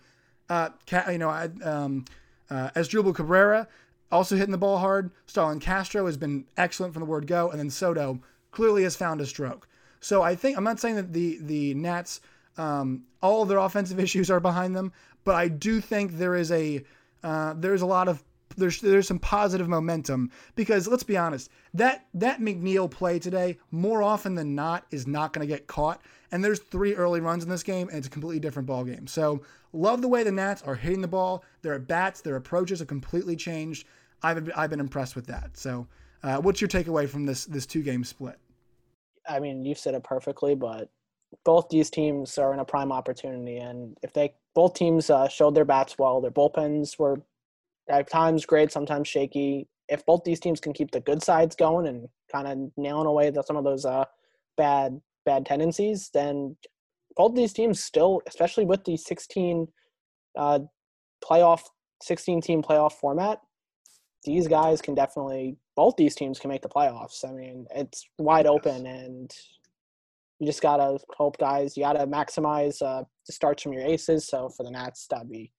Uh, 0.49 0.69
you 1.11 1.19
know, 1.19 1.31
um, 1.65 2.05
uh, 2.51 2.71
Cabrera 3.15 3.67
also 4.13 4.37
hitting 4.37 4.53
the 4.53 4.59
ball 4.59 4.79
hard. 4.79 5.11
Starlin 5.27 5.59
Castro 5.59 6.07
has 6.07 6.17
been 6.17 6.45
excellent 6.57 6.93
from 6.93 7.01
the 7.01 7.07
word 7.07 7.27
go. 7.27 7.51
And 7.51 7.59
then 7.59 7.71
Soto 7.71 8.21
clearly 8.53 8.85
has 8.85 8.95
found 8.95 9.21
a 9.21 9.27
stroke. 9.27 9.67
So 10.01 10.23
I 10.23 10.37
think, 10.37 10.57
I'm 10.57 10.65
not 10.65 10.79
saying 10.79 10.97
that 10.97 11.13
the, 11.13 11.39
the 11.41 11.75
Nats– 11.75 12.21
um, 12.57 13.05
all 13.21 13.45
their 13.45 13.59
offensive 13.59 14.01
issues 14.07 14.31
are 14.31 14.41
behind 14.41 14.75
them, 14.75 14.93
but 15.25 15.35
I 15.35 15.49
do 15.49 15.81
think 15.81 16.13
there 16.13 16.35
is 16.35 16.51
a 16.51 16.85
uh, 17.23 17.55
there's 17.57 17.83
a 17.83 17.87
lot 17.87 18.09
of 18.09 18.23
there's 18.57 18.81
there's 18.81 19.09
some 19.09 19.19
positive 19.19 19.69
momentum 19.69 20.31
because 20.57 20.87
let's 20.87 21.05
be 21.05 21.17
honest 21.17 21.51
that 21.73 22.07
that 22.13 22.41
McNeil 22.41 22.91
play 22.91 23.19
today 23.19 23.59
more 23.71 24.03
often 24.03 24.35
than 24.35 24.55
not 24.55 24.85
is 24.91 25.07
not 25.07 25.33
going 25.33 25.47
to 25.47 25.51
get 25.51 25.67
caught 25.67 26.03
and 26.33 26.45
there's 26.45 26.59
three 26.59 26.95
early 26.95 27.21
runs 27.21 27.45
in 27.45 27.49
this 27.49 27.63
game 27.63 27.89
and 27.89 27.97
it's 27.97 28.09
a 28.09 28.11
completely 28.11 28.41
different 28.41 28.67
ball 28.67 28.85
game 28.85 29.07
so 29.07 29.41
love 29.73 30.03
the 30.03 30.09
way 30.09 30.23
the 30.23 30.31
Nats 30.31 30.61
are 30.63 30.75
hitting 30.75 31.01
the 31.01 31.09
ball 31.09 31.45
their 31.63 31.73
at 31.73 31.87
bats 31.87 32.21
their 32.21 32.37
approaches 32.37 32.81
have 32.81 32.89
completely 32.89 33.37
changed 33.37 33.87
I've 34.23 34.51
I've 34.57 34.71
been 34.71 34.81
impressed 34.81 35.17
with 35.17 35.27
that. 35.27 35.57
So 35.57 35.87
uh, 36.23 36.39
what's 36.39 36.61
your 36.61 36.69
takeaway 36.69 37.09
from 37.09 37.27
this 37.27 37.45
this 37.45 37.67
two 37.67 37.83
game 37.83 38.05
split? 38.05 38.39
I 39.29 39.41
mean 39.41 39.65
you've 39.65 39.79
said 39.79 39.95
it 39.95 40.03
perfectly 40.05 40.55
but 40.55 40.91
both 41.45 41.69
these 41.69 41.91
teams 41.91 42.39
are 42.39 42.53
in 42.53 42.61
a 42.61 42.65
prime 42.65 42.93
opportunity, 42.93 43.59
and 43.59 43.97
if 44.03 44.13
they 44.13 44.35
both 44.55 44.75
teams 44.75 45.11
uh, 45.11 45.29
showed 45.29 45.55
their 45.55 45.65
bats 45.65 45.97
well, 45.99 46.21
their 46.21 46.31
bullpens 46.31 46.99
were 46.99 47.23
at 47.89 48.11
times 48.11 48.47
great, 48.47 48.71
sometimes 48.71 49.09
shaky. 49.09 49.69
If 49.89 50.05
both 50.07 50.25
these 50.25 50.41
teams 50.41 50.61
can 50.61 50.73
keep 50.73 50.91
the 50.91 51.01
good 51.01 51.23
sides 51.23 51.57
going 51.57 51.87
and 51.87 52.09
kind 52.31 52.47
of 52.49 52.73
nailing 52.77 53.07
away 53.07 53.31
the, 53.31 53.43
some 53.43 53.57
of 53.57 53.65
those 53.65 53.85
uh, 53.85 54.05
bad 54.57 55.01
bad 55.25 55.47
tendencies, 55.47 56.11
then 56.13 56.57
both 57.17 57.35
these 57.35 57.53
teams 57.53 57.83
still, 57.83 58.21
especially 58.27 58.65
with 58.65 58.85
the 58.85 58.97
16 58.97 59.69
uh, 60.39 60.59
playoff, 61.25 61.63
16 62.03 62.41
team 62.41 62.63
playoff 62.63 62.93
format, 62.93 63.41
these 64.25 64.49
guys 64.49 64.81
can 64.81 64.95
definitely 64.95 65.57
both 65.75 65.97
these 65.97 66.15
teams 66.15 66.39
can 66.39 66.51
make 66.51 66.63
the 66.63 66.69
playoffs. 66.69 67.25
I 67.29 67.33
mean, 67.33 67.67
it's 67.75 68.07
wide 68.19 68.47
open, 68.47 68.87
and 68.87 69.33
you 70.39 70.47
just 70.47 70.63
gotta 70.63 70.99
hope, 71.17 71.39
guys. 71.39 71.77
You 71.77 71.85
gotta 71.85 72.07
maximize 72.07 72.83
uh, 72.83 73.05
the 73.27 73.33
starts 73.33 73.63
from 73.63 73.73
your 73.73 73.83
aces. 73.83 74.27
So 74.27 74.49
for 74.49 74.65
the 74.65 74.71
Nats, 74.71 75.07
that'd 75.09 75.31
be 75.31 75.53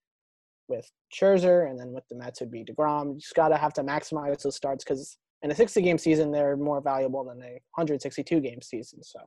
with 0.67 0.89
Scherzer, 1.13 1.69
and 1.69 1.79
then 1.79 1.91
with 1.91 2.07
the 2.09 2.15
Mets, 2.15 2.41
it'd 2.41 2.51
be 2.51 2.63
Degrom. 2.63 3.13
You 3.13 3.19
just 3.19 3.35
gotta 3.35 3.57
have 3.57 3.73
to 3.73 3.83
maximize 3.83 4.43
those 4.43 4.55
starts 4.55 4.83
because 4.83 5.17
in 5.41 5.51
a 5.51 5.55
60 5.55 5.81
game 5.81 5.97
season, 5.97 6.31
they're 6.31 6.55
more 6.55 6.81
valuable 6.81 7.23
than 7.23 7.41
a 7.41 7.59
162 7.75 8.39
game 8.39 8.61
season. 8.61 9.03
So 9.03 9.19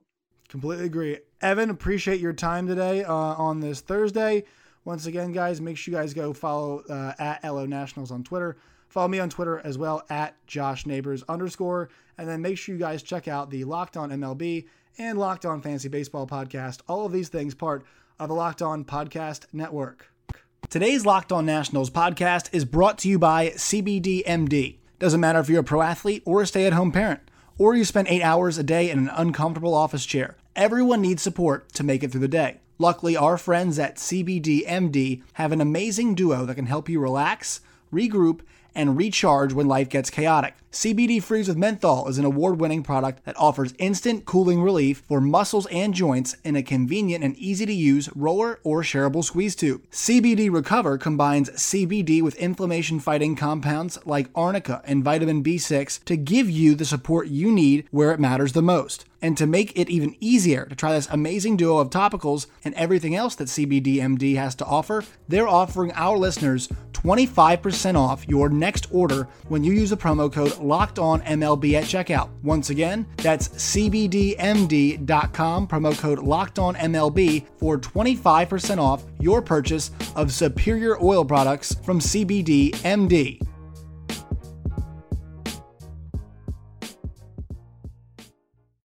completely 0.48 0.86
agree. 0.86 1.18
Evan, 1.40 1.70
appreciate 1.70 2.20
your 2.20 2.32
time 2.32 2.66
today 2.66 3.04
uh, 3.04 3.12
on 3.14 3.60
this 3.60 3.80
Thursday. 3.80 4.44
Once 4.84 5.06
again, 5.06 5.32
guys, 5.32 5.60
make 5.60 5.76
sure 5.76 5.92
you 5.92 5.98
guys 5.98 6.14
go 6.14 6.32
follow 6.32 6.82
uh, 6.88 7.12
at 7.18 7.42
LO 7.44 7.66
Nationals 7.66 8.12
on 8.12 8.22
Twitter. 8.22 8.56
Follow 8.88 9.08
me 9.08 9.18
on 9.18 9.30
Twitter 9.30 9.60
as 9.64 9.76
well 9.76 10.02
at 10.08 10.34
Josh 10.46 10.86
Neighbors 10.86 11.22
underscore. 11.28 11.88
And 12.18 12.28
then 12.28 12.42
make 12.42 12.56
sure 12.58 12.74
you 12.74 12.78
guys 12.78 13.02
check 13.02 13.28
out 13.28 13.50
the 13.50 13.64
Locked 13.64 13.96
On 13.96 14.10
MLB 14.10 14.66
and 14.98 15.18
Locked 15.18 15.44
On 15.44 15.60
Fantasy 15.60 15.88
Baseball 15.88 16.26
podcast. 16.26 16.80
All 16.88 17.04
of 17.04 17.12
these 17.12 17.28
things 17.28 17.54
part 17.54 17.84
of 18.18 18.28
the 18.28 18.34
Locked 18.34 18.62
On 18.62 18.84
Podcast 18.84 19.46
Network. 19.52 20.10
Today's 20.70 21.06
Locked 21.06 21.30
On 21.30 21.44
Nationals 21.46 21.90
podcast 21.90 22.48
is 22.52 22.64
brought 22.64 22.98
to 22.98 23.08
you 23.08 23.18
by 23.18 23.50
CBDMD. 23.50 24.78
Doesn't 24.98 25.20
matter 25.20 25.38
if 25.38 25.48
you're 25.48 25.60
a 25.60 25.64
pro 25.64 25.82
athlete 25.82 26.22
or 26.24 26.42
a 26.42 26.46
stay 26.46 26.66
at 26.66 26.72
home 26.72 26.90
parent, 26.90 27.20
or 27.58 27.76
you 27.76 27.84
spend 27.84 28.08
eight 28.08 28.22
hours 28.22 28.56
a 28.58 28.62
day 28.62 28.90
in 28.90 28.98
an 28.98 29.10
uncomfortable 29.14 29.74
office 29.74 30.06
chair. 30.06 30.36
Everyone 30.56 31.02
needs 31.02 31.22
support 31.22 31.70
to 31.74 31.84
make 31.84 32.02
it 32.02 32.10
through 32.10 32.22
the 32.22 32.28
day. 32.28 32.60
Luckily, 32.78 33.16
our 33.16 33.38
friends 33.38 33.78
at 33.78 33.96
CBDMD 33.96 35.22
have 35.34 35.52
an 35.52 35.60
amazing 35.60 36.14
duo 36.14 36.44
that 36.46 36.54
can 36.54 36.66
help 36.66 36.88
you 36.88 36.98
relax, 36.98 37.60
regroup, 37.92 38.40
and 38.76 38.96
recharge 38.96 39.52
when 39.52 39.66
life 39.66 39.88
gets 39.88 40.10
chaotic. 40.10 40.54
CBD 40.70 41.22
Freeze 41.22 41.48
with 41.48 41.56
Menthol 41.56 42.06
is 42.06 42.18
an 42.18 42.26
award 42.26 42.60
winning 42.60 42.82
product 42.82 43.24
that 43.24 43.36
offers 43.38 43.72
instant 43.78 44.26
cooling 44.26 44.60
relief 44.60 45.02
for 45.08 45.22
muscles 45.22 45.66
and 45.68 45.94
joints 45.94 46.36
in 46.44 46.54
a 46.54 46.62
convenient 46.62 47.24
and 47.24 47.34
easy 47.36 47.64
to 47.64 47.72
use 47.72 48.10
roller 48.14 48.60
or 48.62 48.82
shareable 48.82 49.24
squeeze 49.24 49.56
tube. 49.56 49.82
CBD 49.90 50.52
Recover 50.52 50.98
combines 50.98 51.48
CBD 51.50 52.20
with 52.20 52.36
inflammation 52.36 53.00
fighting 53.00 53.36
compounds 53.36 53.98
like 54.04 54.28
arnica 54.34 54.82
and 54.84 55.02
vitamin 55.02 55.42
B6 55.42 56.04
to 56.04 56.16
give 56.16 56.50
you 56.50 56.74
the 56.74 56.84
support 56.84 57.28
you 57.28 57.50
need 57.50 57.86
where 57.90 58.12
it 58.12 58.20
matters 58.20 58.52
the 58.52 58.60
most. 58.60 59.06
And 59.26 59.36
to 59.38 59.46
make 59.48 59.76
it 59.76 59.90
even 59.90 60.14
easier 60.20 60.66
to 60.66 60.76
try 60.76 60.92
this 60.92 61.08
amazing 61.10 61.56
duo 61.56 61.78
of 61.78 61.90
topicals 61.90 62.46
and 62.64 62.72
everything 62.76 63.16
else 63.16 63.34
that 63.34 63.48
CBDMD 63.48 64.36
has 64.36 64.54
to 64.54 64.64
offer, 64.64 65.02
they're 65.26 65.48
offering 65.48 65.90
our 65.96 66.16
listeners 66.16 66.68
25% 66.92 67.96
off 67.96 68.28
your 68.28 68.48
next 68.48 68.86
order 68.92 69.26
when 69.48 69.64
you 69.64 69.72
use 69.72 69.90
the 69.90 69.96
promo 69.96 70.32
code 70.32 70.56
Locked 70.58 71.00
On 71.00 71.20
MLB 71.22 71.72
at 71.72 71.82
checkout. 71.86 72.30
Once 72.44 72.70
again, 72.70 73.04
that's 73.16 73.48
CBDMD.com, 73.48 74.96
promo 75.66 75.98
code 75.98 76.20
Locked 76.20 76.60
On 76.60 76.76
MLB 76.76 77.46
for 77.58 77.78
25% 77.78 78.78
off 78.78 79.02
your 79.18 79.42
purchase 79.42 79.90
of 80.14 80.30
superior 80.30 81.02
oil 81.02 81.24
products 81.24 81.74
from 81.74 81.98
CBDMD. 81.98 83.44